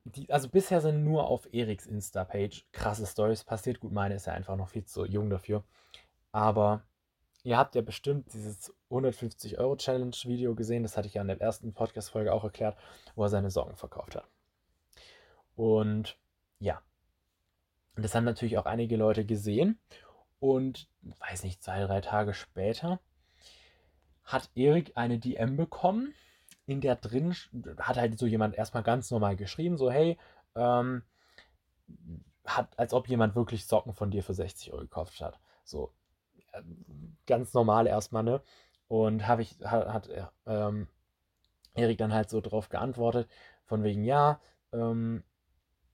Die, 0.04 0.32
also 0.32 0.48
bisher 0.48 0.80
sind 0.80 1.04
nur 1.04 1.28
auf 1.28 1.52
Eriks 1.52 1.84
Insta-Page 1.84 2.64
krasse 2.72 3.06
Stories 3.06 3.44
passiert. 3.44 3.80
Gut, 3.80 3.92
meine 3.92 4.14
ist 4.14 4.26
ja 4.26 4.32
einfach 4.32 4.56
noch 4.56 4.70
viel 4.70 4.86
zu 4.86 5.04
jung 5.04 5.28
dafür. 5.28 5.64
Aber 6.32 6.82
ihr 7.42 7.58
habt 7.58 7.74
ja 7.74 7.82
bestimmt 7.82 8.32
dieses 8.32 8.72
150-Euro-Challenge-Video 8.90 10.54
gesehen. 10.54 10.82
Das 10.82 10.96
hatte 10.96 11.08
ich 11.08 11.14
ja 11.14 11.20
in 11.20 11.28
der 11.28 11.42
ersten 11.42 11.74
Podcast-Folge 11.74 12.32
auch 12.32 12.44
erklärt, 12.44 12.78
wo 13.16 13.24
er 13.24 13.28
seine 13.28 13.50
Sorgen 13.50 13.76
verkauft 13.76 14.16
hat. 14.16 14.26
Und 15.56 16.16
ja, 16.58 16.80
und 17.96 18.02
das 18.02 18.14
haben 18.14 18.24
natürlich 18.24 18.58
auch 18.58 18.66
einige 18.66 18.96
Leute 18.96 19.24
gesehen. 19.24 19.78
Und 20.38 20.88
weiß 21.02 21.44
nicht, 21.44 21.62
zwei, 21.62 21.82
drei 21.82 22.00
Tage 22.00 22.32
später 22.32 22.98
hat 24.24 24.50
Erik 24.54 24.92
eine 24.94 25.18
DM 25.18 25.56
bekommen, 25.56 26.14
in 26.66 26.80
der 26.80 26.96
drin 26.96 27.34
hat 27.78 27.96
halt 27.96 28.18
so 28.18 28.26
jemand 28.26 28.54
erstmal 28.54 28.82
ganz 28.82 29.10
normal 29.10 29.36
geschrieben, 29.36 29.76
so 29.76 29.90
hey, 29.90 30.16
ähm, 30.54 31.02
hat, 32.46 32.78
als 32.78 32.94
ob 32.94 33.08
jemand 33.08 33.34
wirklich 33.34 33.66
Socken 33.66 33.92
von 33.92 34.10
dir 34.10 34.22
für 34.22 34.34
60 34.34 34.72
Euro 34.72 34.82
gekauft 34.82 35.20
hat. 35.20 35.38
So 35.64 35.92
äh, 36.52 36.62
ganz 37.26 37.52
normal 37.52 37.86
erstmal, 37.86 38.22
ne? 38.22 38.40
Und 38.88 39.26
habe 39.26 39.42
ich, 39.42 39.56
hat, 39.62 39.88
hat 39.88 40.32
ähm, 40.46 40.88
Erik 41.74 41.98
dann 41.98 42.12
halt 42.12 42.30
so 42.30 42.40
drauf 42.40 42.68
geantwortet, 42.68 43.28
von 43.66 43.82
wegen, 43.84 44.04
ja, 44.04 44.40
ähm, 44.72 45.22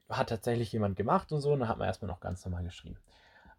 hat 0.08 0.28
tatsächlich 0.28 0.72
jemand 0.72 0.96
gemacht 0.96 1.32
und 1.32 1.40
so. 1.40 1.52
Und 1.52 1.60
dann 1.60 1.68
hat 1.68 1.78
man 1.78 1.86
erstmal 1.86 2.10
noch 2.10 2.20
ganz 2.20 2.44
normal 2.44 2.64
geschrieben. 2.64 2.98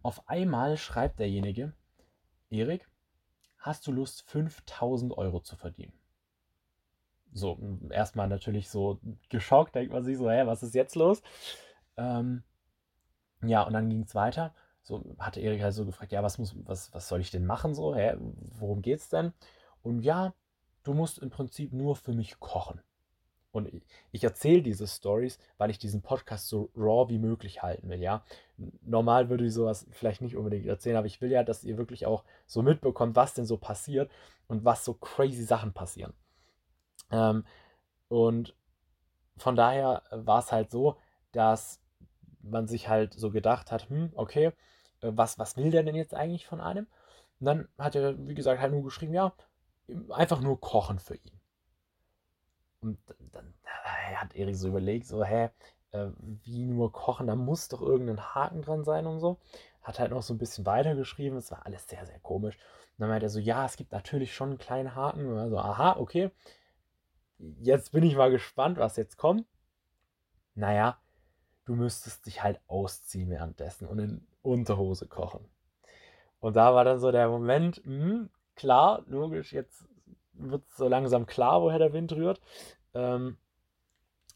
Auf 0.02 0.28
einmal 0.30 0.78
schreibt 0.78 1.20
derjenige, 1.20 1.74
Erik, 2.50 2.88
hast 3.58 3.86
du 3.88 3.92
Lust, 3.92 4.24
5000 4.30 5.18
Euro 5.18 5.42
zu 5.42 5.56
verdienen? 5.56 5.94
So, 7.34 7.60
erstmal 7.92 8.28
natürlich 8.28 8.70
so 8.70 9.00
geschockt, 9.30 9.76
denkt 9.76 9.92
man 9.92 10.04
sich 10.04 10.18
so, 10.18 10.30
hä, 10.30 10.46
was 10.46 10.64
ist 10.64 10.76
jetzt 10.76 10.96
los? 10.96 11.22
Ähm, 11.98 12.44
ja, 13.44 13.64
und 13.64 13.74
dann 13.74 13.90
ging 13.90 14.04
es 14.04 14.16
weiter. 14.16 14.54
So 14.82 15.16
hatte 15.20 15.42
Erik 15.42 15.62
halt 15.62 15.74
so 15.74 15.86
gefragt, 15.86 16.14
ja, 16.14 16.24
was 16.24 16.38
muss, 16.38 16.56
was, 16.66 16.94
was 16.94 17.08
soll 17.10 17.20
ich 17.20 17.30
denn 17.30 17.46
machen? 17.46 17.76
So, 17.76 17.94
hä, 17.94 18.16
worum 18.58 18.82
geht's 18.82 19.10
denn? 19.10 19.34
Und 19.84 20.02
ja, 20.02 20.34
du 20.84 20.94
musst 20.94 21.20
im 21.20 21.30
Prinzip 21.30 21.74
nur 21.74 21.96
für 21.96 22.14
mich 22.14 22.40
kochen. 22.40 22.82
Und 23.52 23.70
ich 24.12 24.24
erzähle 24.24 24.62
diese 24.62 24.88
Stories, 24.88 25.40
weil 25.58 25.70
ich 25.70 25.80
diesen 25.80 26.02
Podcast 26.02 26.48
so 26.48 26.70
raw 26.76 27.10
wie 27.10 27.18
möglich 27.18 27.64
halten 27.64 27.90
will, 27.90 28.02
ja. 28.02 28.24
Normal 28.82 29.30
würde 29.30 29.46
ich 29.46 29.54
sowas 29.54 29.88
vielleicht 29.92 30.22
nicht 30.22 30.36
unbedingt 30.36 30.68
erzählen, 30.68 30.98
aber 30.98 31.08
ich 31.08 31.22
will 31.22 31.32
ja, 31.32 31.44
dass 31.44 31.64
ihr 31.64 31.78
wirklich 31.78 32.06
auch 32.06 32.24
so 32.46 32.62
mitbekommt, 32.62 33.16
was 33.16 33.34
denn 33.34 33.46
so 33.46 33.58
passiert 33.58 34.12
und 34.48 34.66
was 34.66 34.86
so 34.86 34.94
crazy 34.94 35.44
Sachen 35.44 35.74
passieren. 35.74 36.14
Ähm, 37.12 37.46
und 38.10 38.56
von 39.38 39.56
daher 39.56 40.04
war 40.12 40.40
es 40.40 40.52
halt 40.52 40.72
so, 40.72 40.98
dass 41.32 41.82
man 42.42 42.68
sich 42.68 42.90
halt 42.90 43.14
so 43.14 43.32
gedacht 43.32 43.72
hat, 43.72 43.90
hm, 43.90 44.12
okay, 44.16 44.48
äh, 45.02 45.12
was, 45.14 45.40
was 45.40 45.58
will 45.58 45.72
der 45.72 45.84
denn 45.84 45.96
jetzt 45.96 46.14
eigentlich 46.14 46.46
von 46.48 46.62
einem? 46.62 46.88
Und 47.40 47.46
dann 47.46 47.68
hat 47.78 47.96
er, 47.96 48.28
wie 48.28 48.34
gesagt, 48.34 48.62
halt 48.62 48.72
nur 48.72 48.84
geschrieben, 48.84 49.14
ja, 49.14 49.34
einfach 50.10 50.42
nur 50.42 50.60
kochen 50.60 51.00
für 51.00 51.16
ihn. 51.16 51.37
Und 52.88 53.34
dann 53.34 53.54
hat 54.16 54.36
Erik 54.36 54.56
so 54.56 54.70
überlegt, 54.70 55.08
so, 55.08 55.24
hä, 55.24 55.50
äh, 55.92 56.08
wie 56.44 56.66
nur 56.66 56.92
kochen, 56.92 57.28
da 57.28 57.36
muss 57.36 57.68
doch 57.68 57.82
irgendein 57.82 58.36
Haken 58.36 58.62
dran 58.62 58.84
sein 58.84 59.06
und 59.06 59.20
so. 59.20 59.38
Hat 59.82 60.00
halt 60.00 60.12
noch 60.12 60.22
so 60.22 60.34
ein 60.34 60.38
bisschen 60.38 60.66
weitergeschrieben, 60.66 61.38
es 61.38 61.52
war 61.52 61.66
alles 61.66 61.88
sehr, 61.88 62.06
sehr 62.06 62.20
komisch. 62.20 62.56
Und 62.56 63.02
dann 63.02 63.10
meinte 63.10 63.28
er 63.28 63.30
so, 63.30 63.40
ja, 63.40 63.66
es 63.66 63.78
gibt 63.78 63.92
natürlich 63.92 64.34
schon 64.34 64.50
einen 64.50 64.58
kleinen 64.58 64.96
Haken. 64.96 65.28
Und 65.28 65.50
so, 65.50 65.58
aha, 65.58 65.98
okay. 65.98 66.32
Jetzt 67.62 67.92
bin 67.92 68.04
ich 68.04 68.16
mal 68.16 68.32
gespannt, 68.32 68.78
was 68.78 68.98
jetzt 68.98 69.18
kommt. 69.18 69.46
Naja, 70.56 70.98
du 71.66 71.76
müsstest 71.76 72.26
dich 72.26 72.42
halt 72.42 72.60
ausziehen 72.68 73.30
währenddessen 73.30 73.88
und 73.88 74.00
in 74.00 74.28
Unterhose 74.42 75.08
kochen. 75.08 75.46
Und 76.40 76.56
da 76.56 76.74
war 76.74 76.84
dann 76.84 77.00
so 77.00 77.12
der 77.12 77.30
Moment, 77.30 77.86
mh, 77.86 78.04
hm, 78.04 78.30
klar, 78.56 79.04
logisch, 79.08 79.54
jetzt 79.54 79.86
wird 80.34 80.64
so 80.70 80.88
langsam 80.88 81.26
klar, 81.26 81.62
woher 81.62 81.80
der 81.80 81.94
Wind 81.94 82.14
rührt. 82.14 82.42
Ähm, 82.98 83.38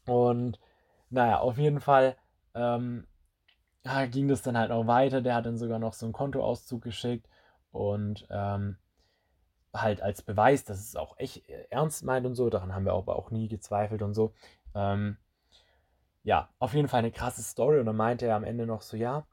und 0.06 0.58
naja, 1.10 1.40
auf 1.40 1.58
jeden 1.58 1.80
Fall 1.80 2.16
ähm, 2.54 3.06
ging 4.10 4.28
das 4.28 4.42
dann 4.42 4.56
halt 4.56 4.70
noch 4.70 4.86
weiter. 4.86 5.20
Der 5.20 5.34
hat 5.34 5.46
dann 5.46 5.58
sogar 5.58 5.78
noch 5.78 5.92
so 5.92 6.06
einen 6.06 6.12
Kontoauszug 6.12 6.82
geschickt 6.82 7.28
und 7.72 8.26
ähm, 8.30 8.78
halt 9.74 10.00
als 10.00 10.22
Beweis, 10.22 10.64
dass 10.64 10.80
es 10.80 10.96
auch 10.96 11.18
echt 11.18 11.48
ernst 11.70 12.04
meint 12.04 12.26
und 12.26 12.34
so. 12.34 12.50
Daran 12.50 12.74
haben 12.74 12.84
wir 12.84 12.92
aber 12.92 13.16
auch 13.16 13.30
nie 13.30 13.48
gezweifelt 13.48 14.02
und 14.02 14.14
so. 14.14 14.32
Ähm, 14.74 15.18
ja, 16.22 16.50
auf 16.58 16.74
jeden 16.74 16.88
Fall 16.88 17.00
eine 17.00 17.10
krasse 17.10 17.42
Story. 17.42 17.80
Und 17.80 17.86
dann 17.86 17.96
meinte 17.96 18.26
er 18.26 18.36
am 18.36 18.44
Ende 18.44 18.66
noch 18.66 18.82
so: 18.82 18.96
Ja, 18.96 19.26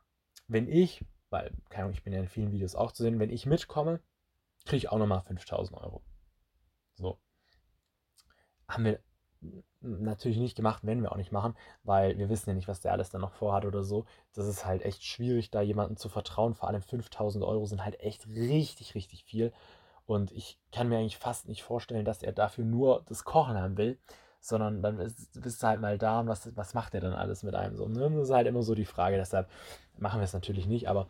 wenn 0.48 0.67
ich, 0.67 1.05
weil, 1.29 1.51
keine 1.69 1.86
Ahnung, 1.86 1.93
ich 1.93 2.03
bin 2.03 2.13
ja 2.13 2.19
in 2.19 2.27
vielen 2.27 2.51
Videos 2.51 2.75
auch 2.75 2.91
zu 2.91 3.03
sehen, 3.03 3.19
wenn 3.19 3.29
ich 3.29 3.45
mitkomme, 3.45 4.01
kriege 4.65 4.77
ich 4.77 4.89
auch 4.89 4.98
nochmal 4.98 5.21
5000 5.21 5.79
Euro. 5.79 6.03
So. 6.95 7.19
Haben 8.67 8.86
wir 8.86 9.00
natürlich 9.81 10.38
nicht 10.38 10.55
gemacht, 10.55 10.86
werden 10.86 11.01
wir 11.01 11.12
auch 11.12 11.17
nicht 11.17 11.31
machen, 11.31 11.55
weil 11.84 12.17
wir 12.17 12.29
wissen 12.29 12.50
ja 12.50 12.55
nicht, 12.55 12.67
was 12.67 12.81
der 12.81 12.91
alles 12.91 13.10
dann 13.10 13.22
noch 13.22 13.34
vorhat 13.34 13.65
oder 13.65 13.84
so. 13.84 14.05
Das 14.34 14.48
ist 14.48 14.65
halt 14.65 14.84
echt 14.84 15.03
schwierig, 15.03 15.51
da 15.51 15.62
jemandem 15.62 15.98
zu 15.98 16.10
vertrauen. 16.10 16.55
Vor 16.55 16.67
allem 16.67 16.81
5000 16.81 17.43
Euro 17.43 17.65
sind 17.65 17.84
halt 17.84 18.00
echt 18.01 18.27
richtig, 18.27 18.96
richtig 18.96 19.24
viel. 19.24 19.53
Und 20.05 20.31
ich 20.31 20.60
kann 20.72 20.89
mir 20.89 20.98
eigentlich 20.98 21.17
fast 21.17 21.48
nicht 21.48 21.63
vorstellen, 21.63 22.03
dass 22.03 22.24
er 22.24 22.34
dafür 22.34 22.65
nur 22.65 23.03
das 23.08 23.24
Kochen 23.24 23.58
haben 23.58 23.77
will, 23.77 23.98
sondern 24.41 24.81
dann 24.81 24.98
bist 24.98 25.63
du 25.63 25.67
halt 25.67 25.81
mal 25.81 25.98
da 25.98 26.22
und 26.22 26.27
was, 26.27 26.55
was 26.55 26.74
macht 26.74 26.93
er 26.96 27.01
dann 27.01 27.13
alles 27.13 27.43
mit 27.43 27.55
einem 27.55 27.75
so? 27.75 27.88
Ne? 27.88 28.10
Das 28.10 28.29
ist 28.29 28.34
halt 28.34 28.48
immer 28.48 28.63
so 28.63 28.74
die 28.74 28.86
Frage, 28.86 29.17
deshalb 29.17 29.50
machen 29.98 30.19
wir 30.19 30.25
es 30.25 30.34
natürlich 30.34 30.65
nicht, 30.65 30.88
aber 30.88 31.08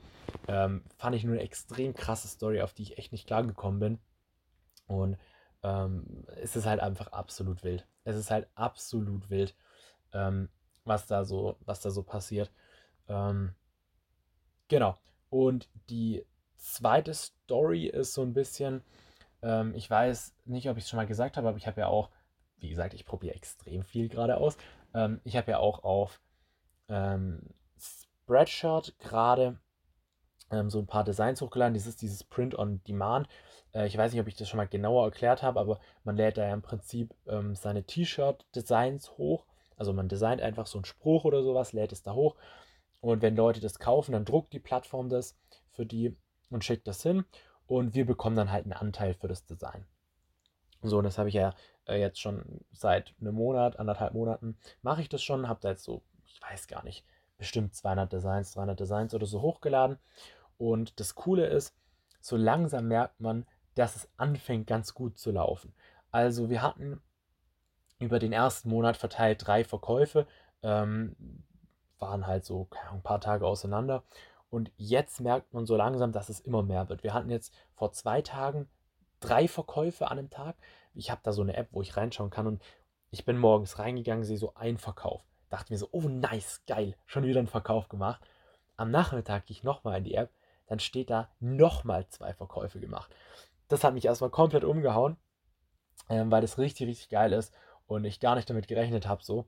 ähm, 0.48 0.84
fand 0.98 1.16
ich 1.16 1.24
nur 1.24 1.36
eine 1.36 1.44
extrem 1.44 1.94
krasse 1.94 2.28
Story, 2.28 2.62
auf 2.62 2.74
die 2.74 2.84
ich 2.84 2.98
echt 2.98 3.12
nicht 3.12 3.28
klar 3.28 3.44
gekommen 3.44 3.80
bin. 3.80 4.00
Und 4.88 5.18
ähm, 5.64 6.26
es 6.42 6.56
ist 6.56 6.66
halt 6.66 6.80
einfach 6.80 7.08
absolut 7.12 7.64
wild. 7.64 7.88
Es 8.04 8.16
ist 8.16 8.32
halt 8.32 8.48
absolut 8.56 9.30
wild, 9.30 9.56
ähm, 10.14 10.50
was, 10.86 11.08
da 11.08 11.26
so, 11.26 11.58
was 11.66 11.82
da 11.82 11.92
so 11.92 12.04
passiert. 12.04 12.52
Ähm, 13.08 13.54
genau. 14.68 14.98
Und 15.30 15.70
die 15.90 16.26
zweite 16.58 17.14
Story 17.14 17.86
ist 17.88 18.14
so 18.14 18.22
ein 18.22 18.34
bisschen, 18.34 18.84
ähm, 19.42 19.74
ich 19.76 19.90
weiß 19.90 20.36
nicht, 20.46 20.70
ob 20.70 20.78
ich 20.78 20.84
es 20.84 20.90
schon 20.90 20.98
mal 20.98 21.08
gesagt 21.08 21.38
habe, 21.38 21.50
aber 21.50 21.58
ich 21.58 21.68
habe 21.68 21.82
ja 21.82 21.88
auch, 21.88 22.10
wie 22.58 22.70
gesagt, 22.70 22.94
ich 22.94 23.06
probiere 23.06 23.36
extrem 23.36 23.84
viel 23.84 24.10
gerade 24.10 24.38
aus. 24.38 24.58
Ähm, 24.94 25.22
ich 25.24 25.38
habe 25.38 25.52
ja 25.52 25.60
auch 25.60 25.84
auf 25.84 26.22
ähm, 26.88 27.42
Spreadshirt 27.78 28.98
gerade 29.00 29.60
so 30.68 30.80
ein 30.80 30.88
paar 30.88 31.04
Designs 31.04 31.42
hochgeladen. 31.42 31.74
Dieses, 31.74 31.96
dieses 31.96 32.24
Print 32.24 32.58
on 32.58 32.82
Demand 32.88 33.28
äh, 33.74 33.88
ich 33.88 33.98
weiß 33.98 34.12
nicht, 34.12 34.22
ob 34.22 34.28
ich 34.28 34.36
das 34.36 34.50
schon 34.50 34.58
mal 34.58 34.68
genauer 34.68 35.06
erklärt 35.06 35.44
habe, 35.44 35.60
aber 35.60 35.80
man 36.04 36.16
lädt 36.16 36.38
da 36.38 36.48
ja 36.48 36.54
im 36.54 36.62
Prinzip 36.62 37.14
ähm, 37.28 37.56
seine 37.56 37.84
T-Shirt-Designs 37.84 39.18
hoch. 39.18 39.46
Also 39.76 39.94
man 39.94 40.10
designt 40.10 40.42
einfach 40.42 40.68
so 40.68 40.78
einen 40.78 40.86
Spruch 40.86 41.24
oder 41.24 41.44
sowas, 41.44 41.74
lädt 41.74 41.92
es 41.92 42.04
da 42.04 42.14
hoch. 42.14 42.36
Und 43.02 43.22
wenn 43.22 43.36
Leute 43.36 43.62
das 43.62 43.80
kaufen, 43.80 44.12
dann 44.12 44.26
druckt 44.26 44.52
die 44.52 44.60
Plattform 44.60 45.10
das 45.10 45.38
für 45.72 45.86
die 45.86 46.18
und 46.50 46.66
schickt 46.66 46.88
das 46.88 47.02
hin. 47.02 47.24
Und 47.66 47.94
wir 47.94 48.06
bekommen 48.06 48.36
dann 48.36 48.52
halt 48.52 48.66
einen 48.66 48.74
Anteil 48.74 49.14
für 49.14 49.28
das 49.28 49.46
Design. 49.46 49.86
So, 50.82 50.98
und 50.98 51.04
das 51.04 51.18
habe 51.18 51.30
ich 51.30 51.36
ja 51.36 51.54
äh, 51.88 52.00
jetzt 52.00 52.20
schon 52.20 52.62
seit 52.72 53.14
einem 53.22 53.36
Monat, 53.36 53.80
anderthalb 53.80 54.14
Monaten, 54.14 54.58
mache 54.82 55.02
ich 55.02 55.10
das 55.10 55.22
schon. 55.22 55.48
Habe 55.48 55.60
da 55.62 55.70
jetzt 55.70 55.84
so, 55.84 56.02
ich 56.26 56.42
weiß 56.42 56.68
gar 56.68 56.84
nicht, 56.84 57.06
bestimmt 57.38 57.76
200 57.76 58.12
Designs, 58.12 58.52
300 58.52 58.80
Designs 58.80 59.14
oder 59.14 59.26
so 59.26 59.42
hochgeladen. 59.42 59.98
Und 60.60 61.00
das 61.00 61.16
Coole 61.16 61.48
ist, 61.48 61.74
so 62.20 62.36
langsam 62.36 62.88
merkt 62.88 63.20
man, 63.20 63.48
dass 63.76 63.96
es 63.96 64.10
anfängt 64.18 64.68
ganz 64.68 64.94
gut 64.94 65.18
zu 65.18 65.32
laufen. 65.32 65.74
Also 66.12 66.50
wir 66.50 66.62
hatten 66.62 67.02
über 67.98 68.20
den 68.20 68.34
ersten 68.34 68.70
Monat 68.70 68.98
verteilt 68.98 69.48
drei 69.48 69.64
Verkäufe, 69.64 70.28
ähm, 70.62 71.16
waren 71.98 72.28
halt 72.28 72.46
so 72.46 72.68
ein 72.92 73.02
paar 73.02 73.22
Tage 73.22 73.48
auseinander. 73.48 74.04
Und 74.50 74.72
jetzt 74.76 75.22
merkt 75.22 75.54
man 75.54 75.66
so 75.66 75.78
langsam, 75.78 76.12
dass 76.12 76.30
es 76.30 76.42
immer 76.42 76.62
mehr 76.62 76.90
wird. 76.90 77.04
Wir 77.04 77.14
hatten 77.14 77.30
jetzt 77.30 77.54
vor 77.76 77.94
zwei 77.94 78.22
Tagen 78.22 78.68
drei 79.22 79.48
Verkäufe 79.48 80.12
an 80.12 80.20
einem 80.20 80.30
Tag. 80.30 80.58
Ich 80.94 81.10
habe 81.10 81.22
da 81.24 81.32
so 81.32 81.42
eine 81.42 81.56
App, 81.56 81.70
wo 81.72 81.82
ich 81.82 81.96
reinschauen 81.96 82.32
kann 82.32 82.48
und 82.48 82.62
ich 83.12 83.26
bin 83.26 83.38
morgens 83.38 83.80
reingegangen, 83.80 84.26
sehe 84.26 84.38
so 84.38 84.54
einen 84.56 84.78
Verkauf. 84.78 85.24
Dachte 85.50 85.72
mir 85.72 85.78
so, 85.78 85.88
oh 85.92 86.02
nice, 86.02 86.64
geil, 86.68 86.96
schon 87.06 87.24
wieder 87.24 87.40
einen 87.40 87.48
Verkauf 87.48 87.90
gemacht. 87.90 88.22
Am 88.76 88.92
Nachmittag 88.92 89.46
gehe 89.46 89.56
ich 89.56 89.64
nochmal 89.64 89.98
in 89.98 90.04
die 90.04 90.16
App, 90.16 90.32
dann 90.70 90.80
steht 90.80 91.10
da 91.10 91.30
nochmal 91.42 92.08
zwei 92.08 92.34
Verkäufe 92.34 92.80
gemacht 92.80 93.14
das 93.70 93.84
hat 93.84 93.94
mich 93.94 94.06
erstmal 94.06 94.32
komplett 94.32 94.66
umgehauen, 94.66 95.16
ähm, 96.10 96.30
weil 96.30 96.42
das 96.42 96.58
richtig, 96.58 96.88
richtig 96.88 97.10
geil 97.10 97.32
ist 97.32 97.54
und 97.88 98.04
ich 98.04 98.20
gar 98.20 98.36
nicht 98.36 98.50
damit 98.50 98.68
gerechnet 98.68 99.08
habe, 99.08 99.24
so, 99.24 99.48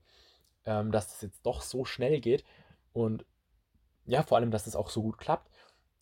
ähm, 0.64 0.92
dass 0.92 1.10
das 1.10 1.22
jetzt 1.22 1.46
doch 1.46 1.62
so 1.62 1.84
schnell 1.84 2.22
geht 2.22 2.46
und 2.94 3.26
ja, 4.06 4.24
vor 4.24 4.38
allem, 4.38 4.52
dass 4.52 4.66
das 4.66 4.76
auch 4.76 4.90
so 4.90 5.02
gut 5.04 5.18
klappt. 5.18 5.52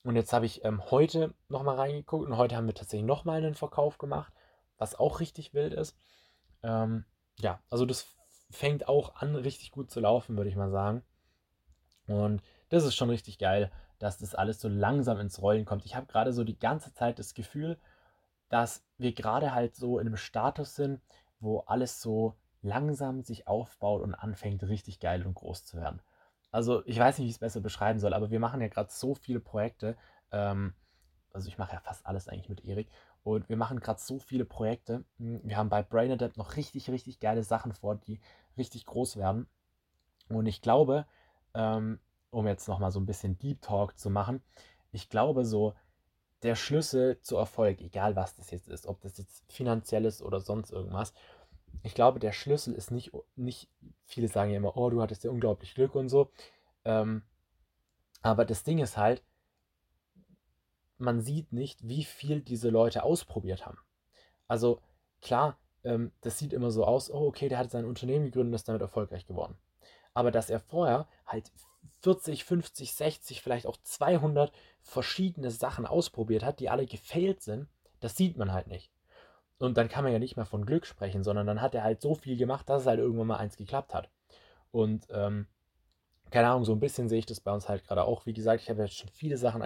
Und 0.04 0.16
jetzt 0.16 0.32
habe 0.32 0.46
ich 0.46 0.64
ähm, 0.64 0.90
heute 0.90 1.34
nochmal 1.50 1.76
reingeguckt 1.76 2.26
und 2.26 2.38
heute 2.38 2.56
haben 2.56 2.68
wir 2.68 2.74
tatsächlich 2.74 3.06
nochmal 3.06 3.38
einen 3.38 3.56
Verkauf 3.56 3.98
gemacht, 3.98 4.32
was 4.78 4.96
auch 4.96 5.20
richtig 5.20 5.54
wild 5.54 5.74
ist. 5.74 5.98
Ähm, 6.64 7.04
ja, 7.40 7.62
also 7.70 7.86
das 7.86 8.08
fängt 8.50 8.88
auch 8.88 9.16
an, 9.16 9.36
richtig 9.36 9.72
gut 9.72 9.92
zu 9.92 10.00
laufen, 10.00 10.38
würde 10.38 10.50
ich 10.50 10.56
mal 10.56 10.72
sagen. 10.72 11.04
Und 12.08 12.42
das 12.70 12.86
ist 12.86 12.96
schon 12.96 13.10
richtig 13.10 13.38
geil, 13.38 13.72
dass 14.00 14.18
das 14.18 14.36
alles 14.36 14.60
so 14.60 14.68
langsam 14.68 15.20
ins 15.20 15.42
Rollen 15.42 15.66
kommt. 15.66 15.86
Ich 15.86 15.96
habe 15.96 16.08
gerade 16.08 16.34
so 16.34 16.44
die 16.44 16.58
ganze 16.58 16.94
Zeit 16.94 17.20
das 17.20 17.34
Gefühl, 17.34 17.78
dass 18.50 18.84
wir 18.98 19.14
gerade 19.14 19.54
halt 19.54 19.76
so 19.76 20.00
in 20.00 20.08
einem 20.08 20.18
Status 20.18 20.76
sind, 20.76 21.02
wo 21.40 21.60
alles 21.60 22.02
so 22.02 22.36
langsam 22.62 23.22
sich 23.24 23.48
aufbaut 23.48 24.02
und 24.02 24.16
anfängt 24.16 24.64
richtig 24.64 25.00
geil 25.00 25.26
und 25.26 25.36
groß 25.36 25.66
zu 25.66 25.78
werden. 25.78 26.02
Also 26.52 26.84
ich 26.86 26.98
weiß 26.98 27.18
nicht, 27.18 27.26
wie 27.26 27.30
ich 27.30 27.36
es 27.36 27.40
besser 27.40 27.62
beschreiben 27.62 28.00
soll, 28.00 28.14
aber 28.14 28.32
wir 28.32 28.40
machen 28.40 28.62
ja 28.62 28.68
gerade 28.68 28.90
so 28.92 29.14
viele 29.16 29.40
Projekte. 29.40 29.96
Ähm, 30.32 30.74
also 31.32 31.48
ich 31.48 31.58
mache 31.58 31.74
ja 31.74 31.80
fast 31.80 32.06
alles 32.06 32.28
eigentlich 32.28 32.50
mit 32.50 32.66
Erik. 32.66 32.90
Und 33.24 33.50
wir 33.50 33.58
machen 33.58 33.80
gerade 33.80 34.00
so 34.00 34.18
viele 34.18 34.46
Projekte. 34.46 35.04
Wir 35.18 35.58
haben 35.58 35.70
bei 35.70 35.84
Brain 35.84 36.12
Adapt 36.12 36.38
noch 36.38 36.56
richtig, 36.56 36.90
richtig 36.90 37.20
geile 37.20 37.44
Sachen 37.44 37.74
vor, 37.74 37.96
die 37.96 38.20
richtig 38.58 38.86
groß 38.86 39.18
werden. 39.18 39.48
Und 40.30 40.46
ich 40.48 40.62
glaube, 40.62 41.06
ähm, 41.54 42.00
um 42.32 42.48
jetzt 42.48 42.68
nochmal 42.68 42.92
so 42.92 43.00
ein 43.00 43.06
bisschen 43.06 43.38
Deep 43.40 43.62
Talk 43.62 43.98
zu 43.98 44.10
machen, 44.10 44.42
ich 44.92 45.10
glaube 45.10 45.46
so, 45.46 45.74
der 46.44 46.56
Schlüssel 46.56 47.20
zu 47.22 47.38
Erfolg, 47.38 47.82
egal 47.82 48.16
was 48.16 48.36
das 48.36 48.52
jetzt 48.52 48.70
ist, 48.70 48.88
ob 48.88 49.02
das 49.02 49.18
jetzt 49.18 49.44
finanziell 49.52 50.06
ist 50.06 50.22
oder 50.22 50.40
sonst 50.40 50.72
irgendwas. 50.72 51.14
Ich 51.84 51.94
glaube, 51.94 52.20
der 52.20 52.32
Schlüssel 52.32 52.74
ist 52.74 52.92
nicht, 52.92 53.12
nicht 53.36 53.70
viele 54.06 54.28
sagen 54.28 54.52
ja 54.52 54.58
immer, 54.58 54.78
oh, 54.78 54.90
du 54.90 55.02
hattest 55.02 55.24
ja 55.24 55.32
unglaublich 55.32 55.76
Glück 55.76 55.96
und 55.96 56.10
so. 56.10 56.32
Ähm, 56.86 57.24
aber 58.22 58.46
das 58.46 58.64
Ding 58.64 58.80
ist 58.80 58.98
halt, 58.98 59.24
man 60.98 61.22
sieht 61.22 61.54
nicht, 61.54 61.88
wie 61.88 62.04
viel 62.04 62.42
diese 62.42 62.70
Leute 62.70 63.04
ausprobiert 63.04 63.66
haben. 63.66 63.78
Also 64.48 64.82
klar, 65.22 65.58
ähm, 65.84 66.12
das 66.22 66.38
sieht 66.38 66.54
immer 66.54 66.72
so 66.72 66.86
aus, 66.86 67.10
oh, 67.10 67.28
okay, 67.28 67.50
der 67.50 67.58
hat 67.58 67.72
sein 67.72 67.86
Unternehmen 67.86 68.26
gegründet 68.26 68.52
und 68.52 68.56
ist 68.56 68.68
damit 68.68 68.82
erfolgreich 68.82 69.26
geworden. 69.26 69.58
Aber 70.14 70.32
dass 70.32 70.50
er 70.50 70.60
vorher 70.60 71.08
halt 71.26 71.52
40, 72.02 72.44
50, 72.44 72.94
60, 72.94 73.42
vielleicht 73.42 73.68
auch 73.68 73.78
200 73.84 74.52
verschiedene 74.82 75.52
Sachen 75.52 75.86
ausprobiert 75.86 76.44
hat, 76.44 76.60
die 76.60 76.70
alle 76.70 76.86
gefailt 76.86 77.42
sind, 77.42 77.68
das 78.00 78.16
sieht 78.16 78.38
man 78.38 78.54
halt 78.54 78.68
nicht. 78.68 78.92
Und 79.58 79.78
dann 79.78 79.90
kann 79.90 80.06
man 80.06 80.14
ja 80.14 80.20
nicht 80.20 80.38
mehr 80.38 80.46
von 80.46 80.66
Glück 80.66 80.86
sprechen, 80.86 81.24
sondern 81.24 81.46
dann 81.46 81.62
hat 81.62 81.76
er 81.76 81.84
halt 81.84 82.02
so 82.02 82.16
viel 82.16 82.38
gemacht, 82.38 82.70
dass 82.70 82.84
es 82.84 82.88
halt 82.88 83.00
irgendwann 83.00 83.28
mal 83.28 83.38
eins 83.38 83.58
geklappt 83.58 83.94
hat. 83.94 84.10
Und 84.72 85.08
ähm, 85.10 85.48
keine 86.32 86.48
Ahnung, 86.48 86.64
so 86.64 86.74
ein 86.74 86.80
bisschen 86.80 87.10
sehe 87.10 87.20
ich 87.20 87.26
das 87.26 87.42
bei 87.42 87.52
uns 87.52 87.68
halt 87.68 87.84
gerade 87.86 88.04
auch. 88.04 88.26
Wie 88.26 88.34
gesagt, 88.34 88.62
ich 88.62 88.70
habe 88.70 88.84
jetzt 88.84 88.96
schon 88.96 89.10
viele 89.10 89.36
Sachen 89.36 89.62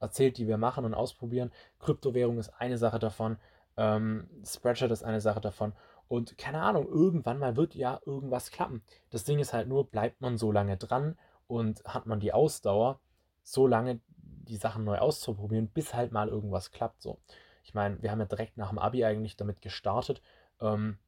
erzählt, 0.00 0.38
die 0.38 0.46
wir 0.46 0.58
machen 0.58 0.84
und 0.84 0.94
ausprobieren. 0.94 1.50
Kryptowährung 1.80 2.38
ist 2.38 2.50
eine 2.60 2.78
Sache 2.78 2.98
davon. 3.00 3.38
Ähm, 3.76 4.28
Spreadshirt 4.44 4.92
ist 4.92 5.02
eine 5.02 5.20
Sache 5.20 5.40
davon. 5.40 5.72
Und 6.06 6.38
keine 6.38 6.62
Ahnung, 6.62 6.86
irgendwann 6.86 7.38
mal 7.38 7.56
wird 7.56 7.74
ja 7.74 8.00
irgendwas 8.06 8.50
klappen. 8.50 8.82
Das 9.10 9.24
Ding 9.24 9.38
ist 9.40 9.52
halt 9.52 9.68
nur, 9.68 9.90
bleibt 9.90 10.20
man 10.20 10.38
so 10.38 10.52
lange 10.52 10.76
dran 10.76 11.18
und 11.48 11.82
hat 11.84 12.06
man 12.06 12.20
die 12.20 12.32
Ausdauer, 12.32 13.00
so 13.42 13.66
lange 13.66 14.00
die 14.48 14.56
Sachen 14.56 14.84
neu 14.84 14.98
auszuprobieren, 14.98 15.68
bis 15.68 15.94
halt 15.94 16.12
mal 16.12 16.28
irgendwas 16.28 16.70
klappt. 16.70 17.02
So. 17.02 17.18
Ich 17.64 17.74
meine, 17.74 18.00
wir 18.02 18.10
haben 18.10 18.20
ja 18.20 18.26
direkt 18.26 18.56
nach 18.56 18.68
dem 18.68 18.78
Abi 18.78 19.04
eigentlich 19.04 19.36
damit 19.36 19.60
gestartet. 19.60 20.22
Ähm, 20.60 20.98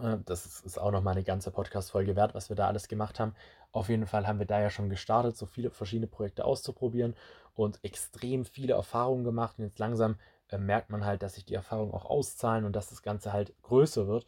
äh, 0.00 0.18
das 0.24 0.46
ist, 0.46 0.64
ist, 0.64 0.78
auch 0.78 0.90
noch 0.90 1.02
mal 1.02 1.12
eine 1.12 1.24
ganze 1.24 1.50
Podcast-Folge 1.50 2.16
wert, 2.16 2.34
was 2.34 2.48
wir 2.48 2.56
da 2.56 2.68
alles 2.68 2.88
gemacht 2.88 3.20
haben. 3.20 3.34
Auf 3.72 3.88
jeden 3.88 4.06
Fall 4.06 4.26
haben 4.26 4.38
wir 4.38 4.46
da 4.46 4.60
ja 4.60 4.70
schon 4.70 4.90
gestartet, 4.90 5.36
so 5.36 5.46
viele 5.46 5.70
verschiedene 5.70 6.06
Projekte 6.06 6.44
auszuprobieren 6.44 7.14
und 7.54 7.82
extrem 7.82 8.44
viele 8.44 8.74
Erfahrungen 8.74 9.24
gemacht. 9.24 9.58
Und 9.58 9.64
jetzt 9.64 9.78
langsam 9.78 10.16
äh, 10.48 10.58
merkt 10.58 10.90
man 10.90 11.04
halt, 11.04 11.22
dass 11.22 11.34
sich 11.34 11.44
die 11.44 11.54
Erfahrungen 11.54 11.92
auch 11.92 12.04
auszahlen 12.04 12.64
und 12.64 12.76
dass 12.76 12.90
das 12.90 13.02
Ganze 13.02 13.32
halt 13.32 13.54
größer 13.62 14.06
wird. 14.06 14.26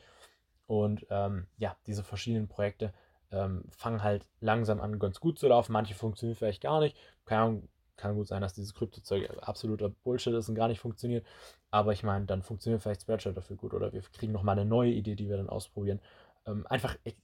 Und 0.66 1.06
ähm, 1.10 1.46
ja, 1.58 1.76
diese 1.86 2.02
verschiedenen 2.02 2.48
Projekte 2.48 2.92
ähm, 3.34 3.64
fangen 3.70 4.02
halt 4.02 4.26
langsam 4.40 4.80
an, 4.80 4.98
ganz 4.98 5.20
gut 5.20 5.38
zu 5.38 5.48
laufen. 5.48 5.72
Manche 5.72 5.94
funktionieren 5.94 6.36
vielleicht 6.36 6.62
gar 6.62 6.80
nicht. 6.80 6.96
Ahnung, 7.26 7.68
kann 7.96 8.14
gut 8.14 8.26
sein, 8.26 8.42
dass 8.42 8.54
dieses 8.54 8.74
Kryptozeug 8.74 9.30
absoluter 9.42 9.88
Bullshit 9.88 10.34
ist 10.34 10.48
und 10.48 10.54
gar 10.54 10.68
nicht 10.68 10.80
funktioniert. 10.80 11.26
Aber 11.70 11.92
ich 11.92 12.02
meine, 12.02 12.26
dann 12.26 12.42
funktioniert 12.42 12.82
vielleicht 12.82 13.02
Spreadshirt 13.02 13.36
dafür 13.36 13.56
gut 13.56 13.74
oder 13.74 13.92
wir 13.92 14.02
kriegen 14.02 14.32
nochmal 14.32 14.58
eine 14.58 14.68
neue 14.68 14.90
Idee, 14.90 15.14
die 15.14 15.28
wir 15.28 15.36
dann 15.36 15.48
ausprobieren. 15.48 16.00
Ähm, 16.46 16.66
einfach, 16.68 16.96
ich, 17.04 17.16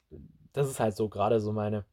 das 0.52 0.68
ist 0.68 0.80
halt 0.80 0.96
so 0.96 1.08
gerade 1.08 1.40
so 1.40 1.52
meine 1.52 1.84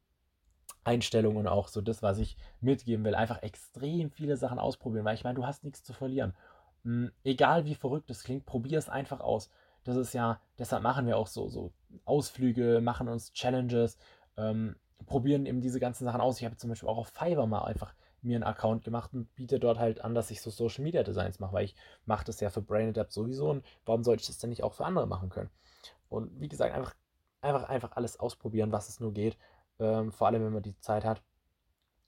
Einstellung 0.84 1.36
und 1.36 1.46
auch 1.46 1.68
so 1.68 1.80
das, 1.80 2.02
was 2.02 2.18
ich 2.18 2.36
mitgeben 2.60 3.04
will. 3.04 3.14
Einfach 3.14 3.42
extrem 3.42 4.10
viele 4.10 4.36
Sachen 4.36 4.58
ausprobieren, 4.58 5.04
weil 5.04 5.14
ich 5.14 5.24
meine, 5.24 5.36
du 5.36 5.46
hast 5.46 5.64
nichts 5.64 5.82
zu 5.82 5.92
verlieren. 5.92 6.34
Ähm, 6.84 7.12
egal 7.24 7.64
wie 7.64 7.74
verrückt 7.74 8.10
es 8.10 8.24
klingt, 8.24 8.46
probier 8.46 8.78
es 8.78 8.88
einfach 8.88 9.20
aus. 9.20 9.50
Das 9.84 9.96
ist 9.96 10.12
ja, 10.12 10.40
deshalb 10.58 10.82
machen 10.82 11.06
wir 11.06 11.16
auch 11.16 11.26
so, 11.26 11.48
so 11.48 11.72
Ausflüge, 12.04 12.80
machen 12.80 13.08
uns 13.08 13.32
Challenges, 13.32 13.98
ähm, 14.36 14.76
probieren 15.06 15.46
eben 15.46 15.60
diese 15.60 15.80
ganzen 15.80 16.04
Sachen 16.04 16.20
aus. 16.20 16.38
Ich 16.38 16.44
habe 16.44 16.56
zum 16.56 16.70
Beispiel 16.70 16.88
auch 16.88 16.98
auf 16.98 17.08
Fiverr 17.08 17.46
mal 17.46 17.64
einfach 17.64 17.94
mir 18.20 18.36
einen 18.36 18.44
Account 18.44 18.84
gemacht 18.84 19.14
und 19.14 19.32
biete 19.36 19.60
dort 19.60 19.78
halt 19.78 20.00
an, 20.00 20.14
dass 20.14 20.30
ich 20.30 20.42
so 20.42 20.50
Social 20.50 20.82
Media 20.82 21.04
Designs 21.04 21.38
mache, 21.38 21.52
weil 21.52 21.64
ich 21.64 21.76
mache 22.04 22.24
das 22.24 22.40
ja 22.40 22.50
für 22.50 22.62
Brain 22.62 22.88
Adapt 22.88 23.12
sowieso 23.12 23.48
und 23.50 23.64
warum 23.84 24.02
sollte 24.02 24.22
ich 24.22 24.26
das 24.26 24.38
denn 24.38 24.50
nicht 24.50 24.64
auch 24.64 24.74
für 24.74 24.84
andere 24.84 25.06
machen 25.06 25.28
können? 25.28 25.50
und 26.08 26.40
wie 26.40 26.48
gesagt, 26.48 26.74
einfach, 26.74 26.94
einfach, 27.40 27.68
einfach 27.68 27.92
alles 27.96 28.18
ausprobieren, 28.18 28.72
was 28.72 28.88
es 28.88 29.00
nur 29.00 29.12
geht. 29.12 29.36
Ähm, 29.78 30.12
vor 30.12 30.26
allem, 30.26 30.44
wenn 30.44 30.52
man 30.52 30.62
die 30.62 30.78
Zeit 30.80 31.04
hat. 31.04 31.22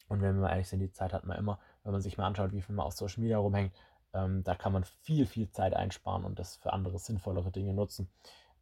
Und 0.09 0.23
wenn 0.23 0.41
mal 0.41 0.51
ehrlich 0.51 0.69
sind, 0.69 0.81
die 0.81 0.91
Zeit 0.91 1.13
hat 1.13 1.25
man 1.25 1.39
immer, 1.39 1.61
wenn 1.85 1.93
man 1.93 2.01
sich 2.01 2.19
mal 2.19 2.27
anschaut, 2.27 2.53
wie 2.53 2.63
viel 2.63 2.75
man 2.75 2.87
auf 2.87 2.95
Social 2.95 3.21
Media 3.21 3.39
rumhängt, 3.39 3.73
ähm, 4.13 4.43
da 4.43 4.57
kann 4.57 4.73
man 4.73 4.85
viel, 4.85 5.25
viel 5.25 5.51
Zeit 5.53 5.73
einsparen 5.75 6.25
und 6.25 6.39
das 6.39 6.57
für 6.57 6.73
andere 6.73 6.99
sinnvollere 6.99 7.53
Dinge 7.53 7.75
nutzen. 7.75 8.11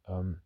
Ähm, 0.07 0.41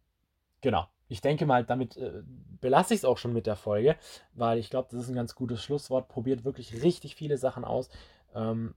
genau. 0.63 0.87
Ich 1.09 1.21
denke 1.21 1.45
mal, 1.45 1.63
damit 1.63 1.95
äh, 1.97 2.23
belasse 2.59 2.95
ich 2.95 3.01
es 3.01 3.05
auch 3.05 3.19
schon 3.19 3.33
mit 3.33 3.45
der 3.45 3.55
Folge, 3.55 3.95
weil 4.33 4.57
ich 4.57 4.71
glaube, 4.71 4.87
das 4.89 5.01
ist 5.01 5.09
ein 5.09 5.15
ganz 5.15 5.35
gutes 5.35 5.61
Schlusswort. 5.61 6.07
Probiert 6.07 6.43
wirklich 6.43 6.81
richtig 6.81 7.15
viele 7.15 7.37
Sachen 7.37 7.63
aus. 7.63 7.89
Ähm, 8.33 8.73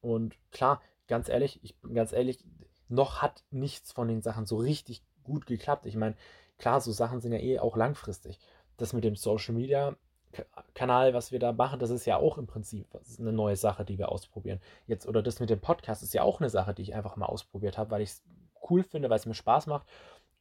und 0.00 0.36
klar, 0.50 0.80
ganz 1.08 1.28
ehrlich, 1.28 1.60
ich 1.62 1.76
bin 1.80 1.94
ganz 1.94 2.12
ehrlich, 2.12 2.42
noch 2.88 3.20
hat 3.20 3.44
nichts 3.50 3.92
von 3.92 4.08
den 4.08 4.22
Sachen 4.22 4.46
so 4.46 4.56
richtig 4.56 5.02
gut 5.24 5.44
geklappt. 5.44 5.84
Ich 5.84 5.96
meine, 5.96 6.16
klar, 6.56 6.80
so 6.80 6.92
Sachen 6.92 7.20
sind 7.20 7.32
ja 7.32 7.38
eh 7.38 7.58
auch 7.58 7.76
langfristig. 7.76 8.38
Das 8.78 8.94
mit 8.94 9.04
dem 9.04 9.16
Social 9.16 9.54
Media 9.54 9.94
Kanal, 10.74 11.14
was 11.14 11.30
wir 11.30 11.38
da 11.38 11.52
machen, 11.52 11.78
das 11.78 11.90
ist 11.90 12.06
ja 12.06 12.16
auch 12.16 12.38
im 12.38 12.46
Prinzip 12.46 12.86
eine 13.18 13.32
neue 13.32 13.56
Sache, 13.56 13.84
die 13.84 13.98
wir 13.98 14.10
ausprobieren. 14.10 14.60
Jetzt, 14.86 15.06
oder 15.06 15.22
das 15.22 15.38
mit 15.38 15.50
dem 15.50 15.60
Podcast 15.60 16.02
ist 16.02 16.14
ja 16.14 16.22
auch 16.22 16.40
eine 16.40 16.50
Sache, 16.50 16.74
die 16.74 16.82
ich 16.82 16.94
einfach 16.94 17.16
mal 17.16 17.26
ausprobiert 17.26 17.78
habe, 17.78 17.90
weil 17.90 18.02
ich 18.02 18.10
es 18.10 18.24
cool 18.68 18.82
finde, 18.82 19.10
weil 19.10 19.18
es 19.18 19.26
mir 19.26 19.34
Spaß 19.34 19.66
macht 19.66 19.86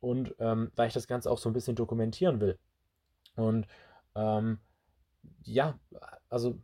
und 0.03 0.35
ähm, 0.39 0.71
weil 0.75 0.87
ich 0.87 0.93
das 0.93 1.07
Ganze 1.07 1.31
auch 1.31 1.37
so 1.37 1.49
ein 1.49 1.53
bisschen 1.53 1.75
dokumentieren 1.75 2.41
will. 2.41 2.59
Und 3.35 3.65
ähm, 4.15 4.59
ja, 5.43 5.79
also 6.29 6.59